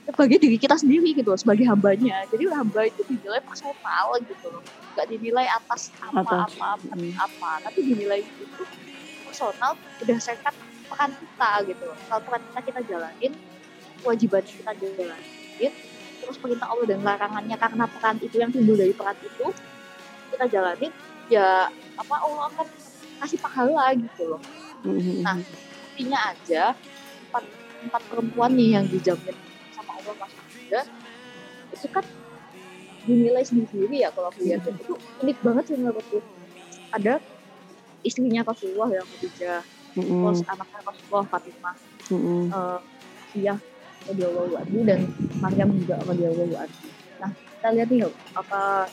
Sebagai 0.00 0.36
diri 0.42 0.58
kita 0.58 0.74
sendiri 0.80 1.12
gitu 1.14 1.30
sebagai 1.36 1.68
hambanya. 1.68 2.24
Jadi 2.32 2.48
hamba 2.50 2.88
itu 2.88 3.04
dinilai 3.06 3.38
personal 3.44 4.06
gitu 4.24 4.46
loh. 4.48 4.64
Nggak 4.96 5.06
dinilai 5.12 5.46
atas 5.46 5.92
apa 6.00 6.24
Atas. 6.24 6.56
apa 6.56 6.64
apa, 6.80 6.92
Hmm. 6.96 7.12
apa. 7.14 7.50
Tapi 7.68 7.78
dinilai 7.84 8.20
itu 8.24 8.64
personal 9.22 9.76
berdasarkan 10.00 10.54
peran 10.90 11.10
kita 11.14 11.50
gitu 11.70 11.82
loh. 11.86 11.96
Kalau 12.08 12.20
peran 12.26 12.42
kita 12.48 12.60
kita 12.66 12.80
jalanin 12.90 13.32
kewajiban 14.00 14.42
kita 14.42 14.72
jalanin 14.80 15.72
terus 16.20 16.36
perintah 16.36 16.68
Allah 16.72 16.86
dan 16.88 17.00
larangannya 17.04 17.56
karena 17.56 17.84
peran 17.88 18.16
itu 18.20 18.36
yang 18.40 18.50
timbul 18.52 18.76
dari 18.76 18.92
peran 18.96 19.16
itu 19.20 19.46
kita 20.32 20.46
jalanin 20.48 20.92
ya 21.30 21.70
apa 21.94 22.14
Allah 22.20 22.50
akan 22.50 22.66
kasih 23.22 23.38
pahala 23.38 23.94
gitu 23.94 24.36
loh 24.36 24.42
Mm-mm. 24.82 25.22
Nah. 25.22 25.38
artinya 25.94 26.18
aja 26.34 26.62
empat 27.30 27.44
empat 27.86 28.02
perempuan 28.10 28.50
nih 28.56 28.80
yang 28.80 28.84
dijamin 28.88 29.36
sama 29.72 29.94
Allah 30.00 30.14
masuk 30.18 30.40
surga 30.50 30.80
itu 31.70 31.86
kan 31.88 32.04
dinilai 33.06 33.44
sendiri 33.46 33.96
ya 34.02 34.10
kalau 34.12 34.28
aku 34.28 34.44
lihat 34.44 34.66
itu 34.66 34.94
unik 35.22 35.38
banget 35.40 35.64
sih 35.70 35.76
menurutku 35.78 36.18
ada 36.90 37.22
istrinya 38.02 38.42
Rasulullah 38.42 38.90
yang 38.90 39.06
Khadijah 39.06 39.62
Mm-mm. 39.96 40.22
terus 40.26 40.42
anaknya 40.50 40.80
Rasulullah 40.84 41.24
Fatimah 41.30 41.76
Mm-mm. 42.10 42.42
eh 42.50 42.80
Siyah 43.30 43.58
radhiyallahu 44.10 44.58
anhu 44.58 44.78
dan 44.82 45.06
Maryam 45.38 45.70
juga 45.76 46.00
radhiyallahu 46.02 46.56
anhu. 46.56 46.86
Nah, 47.20 47.30
kita 47.30 47.68
lihat 47.76 47.88
nih 47.92 48.08
apa 48.34 48.88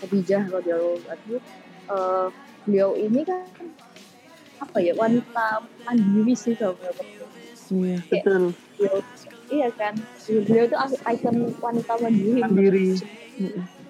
Khadijah 0.00 0.42
radhiyallahu 0.52 1.06
anhu 1.08 1.36
eh 1.86 2.26
beliau 2.66 2.90
ini 2.98 3.22
kan 3.22 3.46
apa 4.56 4.78
ya 4.80 4.92
wanita 4.96 5.62
mandiri 5.84 6.34
sih 6.34 6.56
kalau 6.56 6.74
menurutku. 6.80 7.24
Iya, 7.66 7.98
betul. 8.08 8.42
Beliau, 8.78 8.98
iya 9.52 9.68
kan, 9.74 9.94
beliau 10.26 10.64
itu 10.64 10.76
ikon 11.02 11.36
wanita 11.60 11.92
mandiri. 12.00 12.40
Mandiri. 12.40 12.88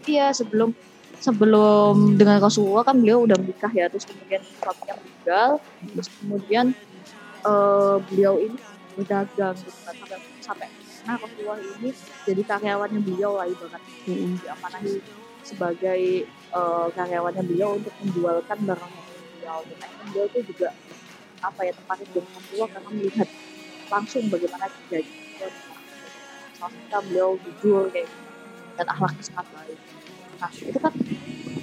Iya 0.07 0.26
sebelum 0.34 0.74
sebelum 1.20 2.14
dengan 2.20 2.38
Rasulullah 2.42 2.84
kan 2.84 3.00
beliau 3.00 3.24
udah 3.24 3.36
menikah 3.40 3.72
ya 3.72 3.88
terus 3.88 4.04
kemudian 4.04 4.42
suaminya 4.61 4.94
meninggal 5.00 5.50
terus 5.96 6.09
kemudian 6.20 6.66
eh, 7.46 7.96
beliau 8.11 8.34
ini 8.36 8.59
berdagang 8.96 9.57
gitu 9.57 9.78
kan 9.84 9.94
sampai 9.96 10.18
sampai 10.40 10.68
nah 11.07 11.16
Rasulullah 11.20 11.59
ini 11.61 11.90
jadi 12.26 12.42
karyawannya 12.44 13.00
beliau 13.00 13.38
lah 13.38 13.46
ibarat 13.48 13.82
Mm-mm. 14.09 14.42
diamanahi 14.42 14.92
sebagai 15.47 16.26
uh, 16.51 16.90
karyawannya 16.90 17.42
beliau 17.47 17.78
untuk 17.78 17.94
menjualkan 18.03 18.59
barang 18.66 18.92
beliau 19.38 19.62
dan 19.70 19.90
beliau 20.11 20.26
itu 20.34 20.51
juga 20.51 20.74
apa 21.38 21.61
ya 21.62 21.72
tertarik 21.78 22.09
dengan 22.11 22.30
Rasulullah 22.34 22.70
karena 22.74 22.90
melihat 22.90 23.28
langsung 23.86 24.22
bagaimana 24.26 24.66
kerjanya 24.66 25.26
salah 26.57 27.03
beliau 27.07 27.36
jujur 27.44 27.92
kayak 27.92 28.09
gitu. 28.09 28.24
dan 28.76 28.86
akhlaknya 28.92 29.22
sangat 29.24 29.47
baik. 29.53 29.78
Nah 30.36 30.51
itu 30.53 30.78
kan 30.80 30.92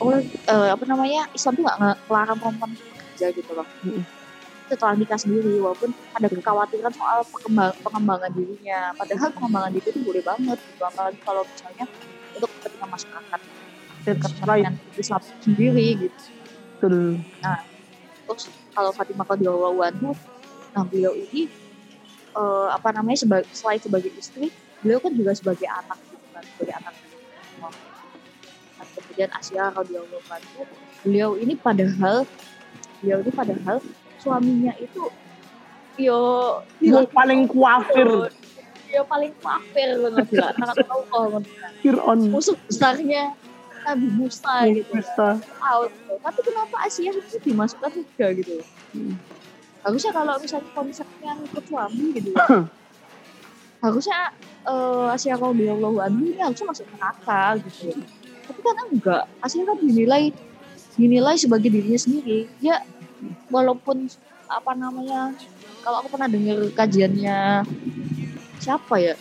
oh, 0.01 0.17
uh, 0.49 0.69
apa 0.73 0.83
namanya 0.85 1.21
Islam 1.33 1.53
tuh 1.57 1.63
nggak 1.65 1.77
ngelarang 2.09 2.37
perempuan 2.39 2.71
kerja 2.77 3.27
gitu 3.33 3.51
loh. 3.53 3.67
Setelah 4.69 4.95
nikah 4.97 5.19
sendiri 5.19 5.59
walaupun 5.61 5.91
ada 6.15 6.27
kekhawatiran 6.31 6.93
soal 6.95 7.21
pengembangan, 7.29 7.75
pengembangan 7.83 8.31
dirinya. 8.33 8.79
Padahal 8.97 9.29
pengembangan 9.35 9.71
diri 9.75 9.87
itu 9.91 9.99
boleh 10.01 10.23
banget 10.23 10.57
gitu 10.57 10.83
apalagi 10.85 11.19
kalau 11.21 11.43
misalnya 11.45 11.85
masyarakat. 12.93 13.41
Kepentingan 14.03 14.75
Islam 14.99 15.21
sendiri 15.41 15.87
gitu. 16.05 16.23
Betul. 16.83 17.15
nah 17.39 17.63
terus 18.27 18.51
kalau 18.75 18.91
Fatimah 18.91 19.23
Qadiyallahu 19.23 19.79
anhu 19.87 20.11
nah 20.75 20.83
beliau 20.83 21.15
ini 21.15 21.47
uh, 22.35 22.75
apa 22.75 22.91
namanya 22.91 23.23
sebagai 23.23 23.47
selain 23.55 23.79
sebagai 23.79 24.11
istri 24.19 24.51
beliau 24.83 24.99
kan 24.99 25.15
juga 25.15 25.31
sebagai 25.31 25.63
anak 25.63 25.95
gitu 26.11 26.27
kan 26.35 26.43
sebagai 26.43 26.75
anak 26.75 26.93
nah, 27.63 27.71
kemudian 28.99 29.31
Asia 29.31 29.71
radhiyallahu 29.71 30.27
anhu 30.27 30.61
beliau 31.07 31.39
ini 31.39 31.55
padahal 31.55 32.27
beliau 32.99 33.17
ini 33.23 33.31
padahal 33.31 33.77
suaminya 34.19 34.75
itu 34.75 35.07
yo 35.95 36.19
yang 36.83 37.07
paling 37.15 37.47
kuafir 37.47 38.27
yo 38.93 39.01
paling 39.09 39.33
kuafir 39.41 39.97
banget 39.97 40.25
gila 40.29 40.49
sangat 40.61 40.85
tahu 40.85 41.01
Fir'aun 41.81 42.19
musuh 42.29 42.53
besarnya 42.69 43.33
Nabi 43.83 44.07
Musa 44.15 44.53
gitu. 44.71 44.91
Musa. 44.95 45.29
Out 45.59 45.91
tapi 46.23 46.39
kenapa 46.39 46.75
Asia 46.87 47.11
itu 47.11 47.37
dimasukkan 47.43 47.91
juga 47.99 48.27
gitu? 48.31 48.63
Hmm. 48.95 49.17
harusnya 49.83 50.15
kalau 50.15 50.39
misalnya 50.39 50.71
konsepnya 50.71 51.35
ikut 51.43 51.63
suami 51.67 52.15
gitu 52.15 52.31
ya, 52.31 52.39
harusnya 53.83 54.31
uh, 54.63 55.11
Asia 55.11 55.35
kalau 55.35 55.51
bilang 55.51 55.83
anhu 55.83 56.31
ini 56.31 56.39
harusnya 56.39 56.71
masuk 56.71 56.87
neraka 56.95 57.59
gitu. 57.67 57.91
Tapi 58.47 58.59
kan 58.63 58.87
enggak 58.87 59.23
Asia 59.43 59.67
kan 59.67 59.75
dinilai 59.83 60.31
dinilai 60.95 61.35
sebagai 61.35 61.67
dirinya 61.67 61.99
sendiri. 61.99 62.47
Ya 62.63 62.79
walaupun 63.51 64.07
apa 64.47 64.71
namanya 64.71 65.35
kalau 65.83 65.99
aku 65.99 66.15
pernah 66.15 66.31
dengar 66.31 66.63
kajiannya 66.71 67.67
siapa 68.63 68.95
ya? 69.03 69.15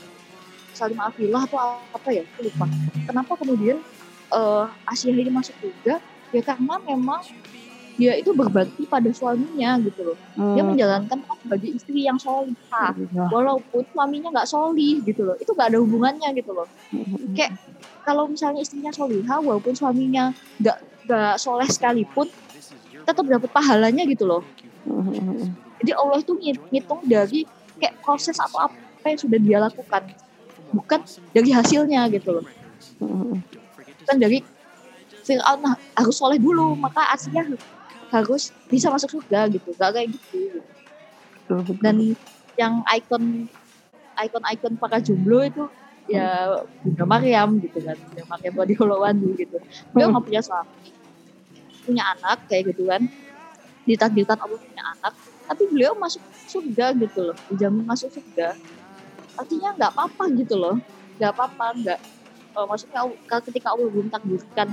Salim 0.72 0.98
Afilah 1.02 1.42
atau 1.44 1.58
apa 1.90 2.08
ya? 2.14 2.22
Aku 2.22 2.46
lupa. 2.46 2.66
Kenapa 3.04 3.32
kemudian 3.36 3.82
uh, 4.30 4.70
Asia 4.86 5.10
ini 5.10 5.28
masuk 5.28 5.58
juga? 5.58 5.98
Ya 6.32 6.40
karena 6.40 6.80
memang 6.80 7.20
dia 8.00 8.16
itu 8.16 8.32
berbakti 8.32 8.88
pada 8.88 9.12
suaminya 9.12 9.76
gitu 9.84 10.00
loh. 10.00 10.18
Hmm. 10.32 10.56
dia 10.56 10.64
menjalankan 10.64 11.18
sebagai 11.44 11.70
istri 11.76 12.08
yang 12.08 12.16
solihah. 12.16 12.96
Walaupun 13.28 13.84
suaminya 13.92 14.32
nggak 14.32 14.48
solih 14.48 15.04
gitu 15.04 15.28
loh. 15.28 15.36
Itu 15.36 15.52
nggak 15.52 15.76
ada 15.76 15.78
hubungannya 15.82 16.28
gitu 16.32 16.56
loh. 16.56 16.68
Hmm. 16.88 17.36
kayak 17.36 17.52
kalau 18.02 18.26
misalnya 18.26 18.64
istrinya 18.64 18.90
solihah 18.90 19.38
walaupun 19.44 19.76
suaminya 19.76 20.32
nggak 20.58 20.78
nggak 21.06 21.34
soleh 21.36 21.68
sekalipun 21.68 22.26
tetap 23.04 23.24
dapat 23.28 23.50
pahalanya 23.52 24.08
gitu 24.08 24.24
loh. 24.24 24.42
Jadi 25.82 25.92
Allah 25.92 26.18
itu 26.22 26.32
ngitung 26.70 27.02
dari 27.04 27.44
kayak 27.76 27.98
proses 28.00 28.38
atau 28.38 28.70
apa 28.70 28.91
yang 29.10 29.20
sudah 29.20 29.38
dia 29.40 29.58
lakukan, 29.58 30.02
bukan 30.70 31.00
dari 31.34 31.50
hasilnya 31.50 32.06
gitu 32.12 32.30
loh. 32.38 32.46
Bukan 34.02 34.16
dari 34.18 34.44
Fir'aun 35.22 35.62
nah, 35.62 35.78
harus 35.94 36.18
soleh 36.18 36.38
dulu, 36.38 36.74
maka 36.74 37.14
aslinya 37.14 37.54
harus 38.10 38.50
bisa 38.66 38.90
masuk 38.90 39.18
surga 39.18 39.48
gitu, 39.54 39.70
gak 39.78 39.94
kayak 39.94 40.08
gitu. 40.12 40.60
Dan 41.78 42.14
yang 42.58 42.82
ikon 42.90 43.48
ikon-ikon 44.12 44.74
para 44.76 45.00
jomblo 45.00 45.40
itu 45.40 45.64
ya 46.10 46.60
Bunda 46.82 47.04
Maryam 47.06 47.56
gitu 47.62 47.78
kan, 47.80 47.96
Bunda 47.96 48.24
Maryam 48.28 48.52
Badi 48.58 48.74
gitu. 49.38 49.56
Dia 49.94 50.04
nggak 50.10 50.24
punya 50.26 50.42
suami, 50.42 50.90
punya 51.86 52.02
anak 52.18 52.44
kayak 52.50 52.74
gitu 52.74 52.90
kan. 52.90 53.02
Ditakdirkan 53.82 54.38
Allah 54.38 54.58
punya 54.58 54.84
anak 54.98 55.14
tapi 55.42 55.62
beliau 55.68 55.92
masuk 55.98 56.22
surga 56.46 56.94
gitu 56.98 57.32
loh. 57.32 57.36
Dijamin 57.50 57.84
masuk 57.86 58.10
surga 58.14 58.54
artinya 59.38 59.68
nggak 59.76 59.90
apa-apa 59.96 60.24
gitu 60.36 60.54
loh. 60.56 60.76
Nggak 61.20 61.30
apa-apa 61.36 61.66
nggak 61.78 62.00
uh, 62.56 62.66
maksudnya 62.68 63.00
ketika 63.48 63.72
Allah 63.72 63.88
belum 63.88 64.08
takdirkan 64.12 64.68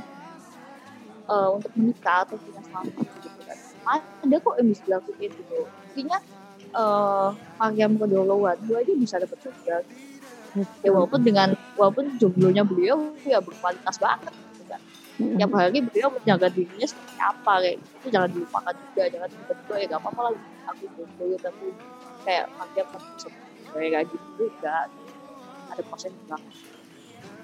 uh, 1.27 1.49
untuk 1.55 1.71
menikah 1.75 2.27
atau 2.27 2.37
punya 2.39 2.61
suami 2.65 2.91
gitu 3.23 3.41
kan. 3.43 3.57
Ada 3.89 4.35
kok 4.37 4.55
yang 4.59 4.67
bisa 4.69 4.81
dilakukan 4.85 5.31
gitu. 5.33 5.59
Artinya 5.65 6.17
uh, 6.75 7.29
Maryam 7.57 7.91
kedoloan 7.97 8.57
dua 8.65 8.83
aja 8.83 8.93
bisa 8.93 9.15
dapat 9.17 9.37
surga 9.41 9.77
ya 10.81 10.89
walaupun 10.89 11.21
dengan 11.21 11.53
walaupun 11.77 12.17
jomblonya 12.17 12.65
beliau 12.65 13.13
ya 13.21 13.37
berkualitas 13.37 14.01
banget 14.01 14.33
tiap 15.19 15.51
hari 15.51 15.83
beliau 15.83 16.07
menjaga 16.15 16.47
dirinya 16.47 16.87
seperti 16.87 17.19
apa 17.19 17.53
kayak 17.59 17.75
itu 17.75 18.07
jangan 18.07 18.29
dilupakan 18.31 18.71
juga 18.71 19.03
jangan 19.11 19.27
tiba-tiba 19.27 19.73
ya 19.75 19.85
gak 19.91 19.99
apa-apa 19.99 20.21
lah 20.23 20.33
aku 20.71 20.83
dulu 20.95 21.35
tapi 21.43 21.65
kayak 22.23 22.45
makin 22.55 22.85
kayak 23.73 23.89
kayak 23.93 24.05
gitu 24.11 24.27
juga. 24.37 24.87
Ada 25.69 25.81
proses 25.85 26.11
juga 26.13 26.37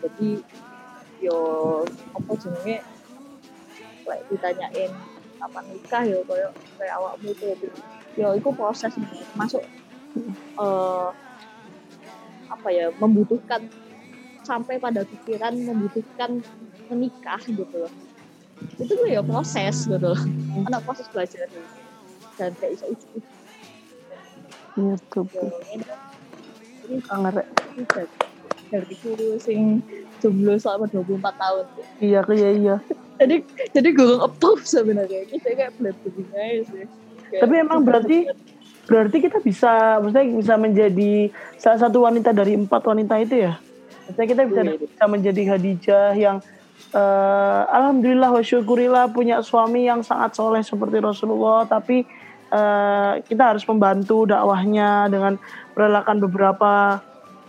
jadi 0.01 0.29
yo 1.23 1.39
apa 2.13 2.31
jenenge? 2.37 2.77
Kayak 4.05 4.21
ditanyain 4.29 4.91
apa 5.41 5.59
nikah 5.67 6.03
yo 6.05 6.19
kayak 6.29 6.51
kayak 6.77 6.93
awakmu 6.97 7.29
itu 7.33 7.47
yo 8.15 8.27
itu 8.37 8.49
proses 8.55 8.93
masuk 9.35 9.61
uh, 10.61 11.11
apa 12.47 12.67
ya 12.71 12.93
membutuhkan 13.01 13.65
sampai 14.45 14.77
pada 14.77 15.01
pikiran 15.01 15.57
membutuhkan 15.57 16.37
menikah 16.93 17.41
gitu 17.49 17.65
loh. 17.73 17.93
Itu 18.77 18.93
gue 18.93 19.09
ya 19.09 19.25
proses 19.25 19.89
gitu 19.89 19.97
loh. 19.97 20.21
Anak 20.69 20.85
proses 20.85 21.09
belajar. 21.09 21.49
Dan 22.35 22.51
kayak 22.59 22.75
iso 22.77 22.85
ujuk 22.91 23.23
iya 24.75 24.95
tuh 25.07 25.23
ini 26.89 27.01
dari 28.71 28.93
guru 29.01 29.37
sing 29.37 29.79
jomblo 30.19 30.57
selama 30.57 30.89
24 30.89 31.21
tahun. 31.21 31.65
Iya 32.01 32.21
iya 32.33 32.49
iya. 32.51 32.75
Jadi 33.21 33.35
jadi 33.71 33.89
gue 33.93 34.19
approve 34.19 34.65
sebenarnya. 34.65 35.29
Kita 35.29 35.47
kayak 35.53 35.73
belajar 35.77 36.11
aja 36.35 36.63
sih. 36.65 36.85
Tapi 37.35 37.53
emang 37.55 37.85
berarti 37.85 38.29
berarti 38.85 39.17
kita 39.17 39.41
bisa 39.41 39.97
maksudnya 40.01 40.25
bisa 40.29 40.55
menjadi 40.61 41.13
salah 41.57 41.79
satu 41.81 42.05
wanita 42.05 42.33
dari 42.33 42.53
empat 42.57 42.81
wanita 42.85 43.15
itu 43.21 43.49
ya? 43.49 43.53
Maksudnya 44.05 44.27
kita 44.29 44.43
bisa, 44.45 44.61
iya, 44.61 44.73
bisa 44.77 45.03
menjadi 45.09 45.41
Khadijah 45.49 46.09
yang 46.13 46.37
uh, 46.93 47.61
alhamdulillah 47.69 48.29
wa 48.29 48.43
syukurillah 48.45 49.09
punya 49.09 49.41
suami 49.41 49.89
yang 49.89 50.05
sangat 50.05 50.37
soleh 50.37 50.61
seperti 50.61 51.01
Rasulullah 51.01 51.65
tapi 51.65 52.05
uh, 52.53 53.17
kita 53.25 53.55
harus 53.55 53.65
membantu 53.65 54.29
dakwahnya 54.29 55.09
dengan 55.09 55.41
merelakan 55.75 56.17
beberapa 56.23 57.03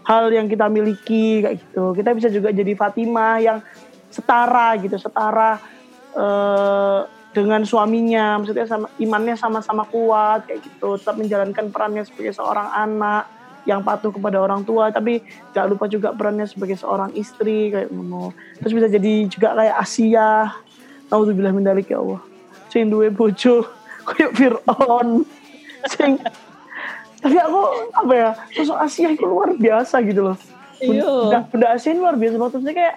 hal 0.06 0.30
yang 0.30 0.46
kita 0.46 0.66
miliki 0.70 1.42
kayak 1.42 1.56
gitu. 1.62 1.94
Kita 1.94 2.10
bisa 2.14 2.28
juga 2.30 2.54
jadi 2.54 2.72
Fatimah 2.78 3.34
yang 3.42 3.58
setara 4.10 4.78
gitu 4.78 4.98
setara 4.98 5.58
uh, 6.14 7.06
dengan 7.34 7.66
suaminya. 7.66 8.38
Maksudnya 8.38 8.66
sama 8.70 8.86
imannya 9.02 9.34
sama-sama 9.34 9.82
kuat 9.90 10.46
kayak 10.46 10.62
gitu. 10.62 10.98
Tetap 10.98 11.18
menjalankan 11.18 11.74
perannya 11.74 12.06
sebagai 12.06 12.34
seorang 12.34 12.70
anak 12.70 13.34
yang 13.66 13.82
patuh 13.82 14.14
kepada 14.14 14.38
orang 14.38 14.62
tua 14.62 14.94
tapi 14.94 15.26
gak 15.50 15.66
lupa 15.66 15.90
juga 15.90 16.14
perannya 16.14 16.46
sebagai 16.46 16.78
seorang 16.78 17.10
istri 17.18 17.74
kayak 17.74 17.90
ngono. 17.90 18.30
Terus 18.62 18.72
bisa 18.72 18.86
jadi 18.86 19.14
juga 19.26 19.58
kayak 19.58 19.76
Asia. 19.82 20.54
Bilang 21.10 21.58
mendalik 21.58 21.90
ya 21.90 21.98
Allah. 21.98 22.22
Sing 22.70 22.90
duwe 22.90 23.10
bojo 23.10 23.66
kayak 24.14 24.38
Fir'aun. 24.38 25.26
Sing 25.90 26.18
tapi 27.26 27.38
aku 27.42 27.60
apa 27.90 28.12
ya 28.14 28.30
sosok 28.54 28.78
Asia 28.78 29.08
itu 29.10 29.26
luar 29.26 29.50
biasa 29.58 29.98
gitu 30.06 30.30
loh 30.30 30.38
iya. 30.78 31.02
bunda, 31.02 31.38
bunda 31.50 31.66
Asia 31.74 31.90
ini 31.90 31.98
luar 31.98 32.14
biasa 32.14 32.34
maksudnya 32.38 32.74
kayak 32.74 32.96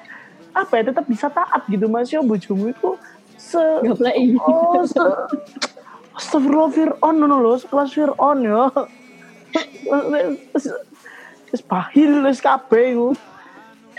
apa 0.53 0.73
ya 0.77 0.83
tetap 0.93 1.05
bisa 1.09 1.27
taat 1.33 1.61
gitu 1.65 1.89
mas 1.89 2.13
ya 2.13 2.21
bojomu 2.21 2.69
itu 2.69 2.93
se 3.33 3.57
oh 3.57 4.85
se 4.85 5.01
Astagfirullah 6.19 6.69
Fir'aun 6.69 7.15
loh 7.17 7.57
sekelas 7.57 7.89
Fir'aun 7.95 8.39
ya 8.45 8.69
bahil 11.65 12.21
wis 12.21 12.39
kabeh 12.43 12.93
iku. 12.93 13.09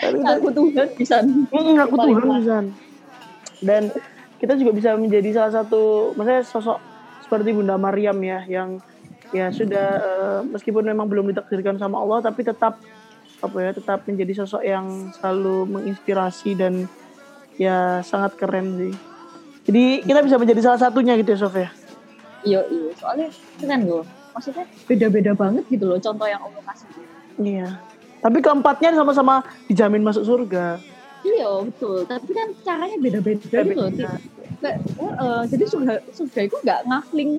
Aku 0.01 0.49
Tuhan 0.55 0.89
bisa. 0.95 1.16
Aku 1.83 1.97
Tuhan 1.99 2.22
bisa. 2.39 2.57
Dan 3.61 3.83
kita 4.39 4.57
juga 4.57 4.72
bisa 4.72 4.97
menjadi 4.97 5.37
salah 5.37 5.53
satu 5.61 6.14
maksudnya 6.16 6.43
sosok 6.47 6.78
seperti 7.20 7.53
Bunda 7.53 7.76
Maryam 7.76 8.16
ya 8.24 8.41
yang 8.49 8.81
ya 9.31 9.51
sudah 9.55 9.89
uh, 9.99 10.41
meskipun 10.47 10.83
memang 10.83 11.07
belum 11.07 11.31
ditakdirkan 11.31 11.78
sama 11.78 12.03
Allah 12.03 12.18
tapi 12.31 12.43
tetap 12.43 12.83
apa 13.41 13.57
ya 13.57 13.70
tetap 13.72 14.05
menjadi 14.05 14.45
sosok 14.45 14.62
yang 14.62 15.14
selalu 15.16 15.64
menginspirasi 15.70 16.59
dan 16.59 16.85
ya 17.57 18.05
sangat 18.05 18.37
keren 18.37 18.76
sih. 18.76 18.95
Jadi 19.64 19.85
kita 20.05 20.20
bisa 20.24 20.37
menjadi 20.41 20.61
salah 20.64 20.81
satunya 20.81 21.16
gitu 21.20 21.37
ya 21.37 21.39
Sof 21.39 21.55
ya. 21.57 21.70
Iya, 22.45 22.61
iya. 22.68 22.91
Soalnya 22.97 23.28
keren 23.61 23.81
loh. 23.89 24.05
Maksudnya 24.33 24.64
beda-beda 24.89 25.33
banget 25.37 25.64
gitu 25.68 25.85
loh 25.85 25.99
contoh 26.01 26.26
yang 26.28 26.41
Allah 26.41 26.62
kasih. 26.72 26.89
Iya. 27.41 27.68
Tapi 28.20 28.39
keempatnya 28.45 28.93
sama-sama 28.97 29.45
dijamin 29.68 30.05
masuk 30.05 30.24
surga. 30.24 30.81
Iya, 31.20 31.49
betul. 31.68 32.09
Tapi 32.09 32.31
kan 32.33 32.49
caranya 32.64 32.97
beda-beda 32.97 33.59
gitu 33.64 33.81
loh. 33.81 33.93
Kayak, 34.61 34.76
eh, 35.01 35.43
jadi 35.49 35.64
surga, 35.68 35.93
surga 36.12 36.41
itu 36.45 36.57
nggak 36.61 36.81
ngakling 36.89 37.31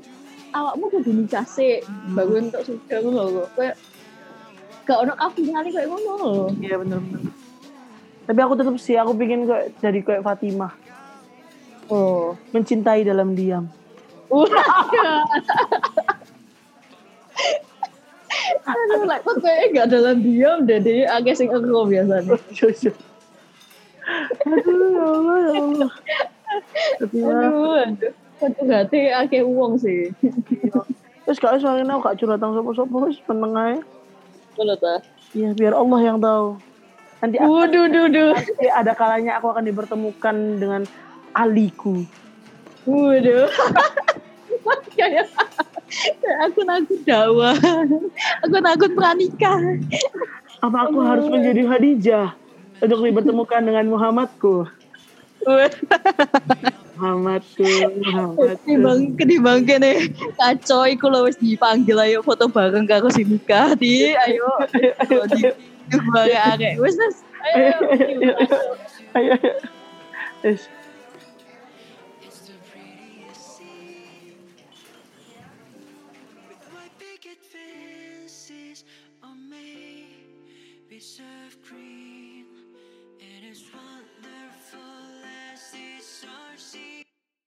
awakmu 0.51 0.85
kudu 0.91 1.11
nikah 1.15 1.47
sih 1.47 1.83
baru 2.11 2.43
untuk 2.47 2.61
surga 2.67 2.95
ngono 3.03 3.23
loh. 3.27 3.47
Kayak 3.55 3.75
gak 4.85 4.99
ono 5.07 5.13
kaflingan 5.15 5.65
kayak 5.71 5.87
ngono 5.87 6.11
loh. 6.19 6.47
Iya 6.59 6.75
bener-bener. 6.79 7.31
Tapi 8.27 8.39
aku 8.39 8.53
tetap 8.55 8.75
sih, 8.77 8.95
aku 8.95 9.11
pingin 9.17 9.49
kayak 9.49 9.75
jadi 9.81 9.99
kayak 10.05 10.23
Fatimah. 10.23 10.73
Oh. 11.91 12.37
Mencintai 12.55 13.03
dalam 13.03 13.35
diam. 13.35 13.67
Aduh, 18.61 19.03
like, 19.03 19.25
kok 19.27 19.43
kayaknya 19.43 19.83
gak 19.83 19.89
dalam 19.91 20.23
diam 20.23 20.63
deh, 20.63 20.79
dia 20.79 21.11
agak 21.11 21.35
sing 21.35 21.51
ero 21.51 21.83
biasanya. 21.83 22.39
Aduh, 24.47 24.79
ya 24.95 25.03
Allah, 25.03 25.37
ya 25.41 25.51
Allah. 25.59 25.91
Aduh, 27.03 27.75
aduh. 27.83 28.13
Hati 28.41 28.99
akeh 29.13 29.45
uang 29.45 29.77
sih. 29.77 30.09
Terus 31.23 31.37
kak 31.37 31.61
soalnya 31.61 31.93
aku 31.93 32.01
gak 32.09 32.17
curhat 32.17 32.41
sama 32.41 32.57
sopo-sopo, 32.57 32.95
wis 33.05 33.21
meneng 33.29 33.53
aja. 33.53 33.77
Kalau 34.57 34.75
ta. 34.75 34.99
Iya, 35.31 35.53
biar 35.55 35.73
Allah 35.77 35.99
yang 36.01 36.17
tahu. 36.19 36.57
Nanti 37.21 37.37
aku- 37.37 37.53
Waduh, 37.53 37.85
duh, 37.87 38.07
duh. 38.09 38.33
nanti 38.33 38.67
ada 38.67 38.91
kalanya 38.97 39.37
aku 39.37 39.47
akan 39.53 39.63
dipertemukan 39.63 40.35
dengan 40.57 40.81
aliku. 41.31 42.03
Waduh. 42.83 43.47
Kayak 44.91 45.31
kayak 45.97 46.37
akun-akun 46.51 46.99
dakwah. 47.07 47.55
Akun-akun 48.43 48.91
pranikah. 48.93 49.57
Apa 50.61 50.77
aku 50.87 50.99
harus 51.01 51.25
menjadi 51.31 51.63
Khadijah 51.65 52.27
untuk 52.83 52.99
dipertemukan 53.01 53.61
dengan 53.63 53.87
Muhammadku? 53.87 54.67
Muhammadku, 57.01 57.65
Muhammadku. 57.97 58.61
Ketimbang 58.61 59.01
ketimbang 59.17 59.65
kene 59.65 60.13
kacau 60.37 60.85
iku 60.85 61.09
lho 61.09 61.25
wis 61.25 61.33
dipanggil 61.41 61.97
ayo 61.97 62.21
foto 62.21 62.45
bareng 62.45 62.85
karo 62.85 63.09
si 63.09 63.25
nikah 63.25 63.73
di. 63.73 64.13
Ayo 64.13 64.45
ayo 65.01 65.25
di 65.33 65.49
di 65.89 65.97
bareng 66.13 66.41
arek. 66.53 66.73
Wis 66.77 66.93
wis. 67.01 67.25
Ayo 67.41 67.73
ayo, 69.17 69.33
ayo. 70.45 70.53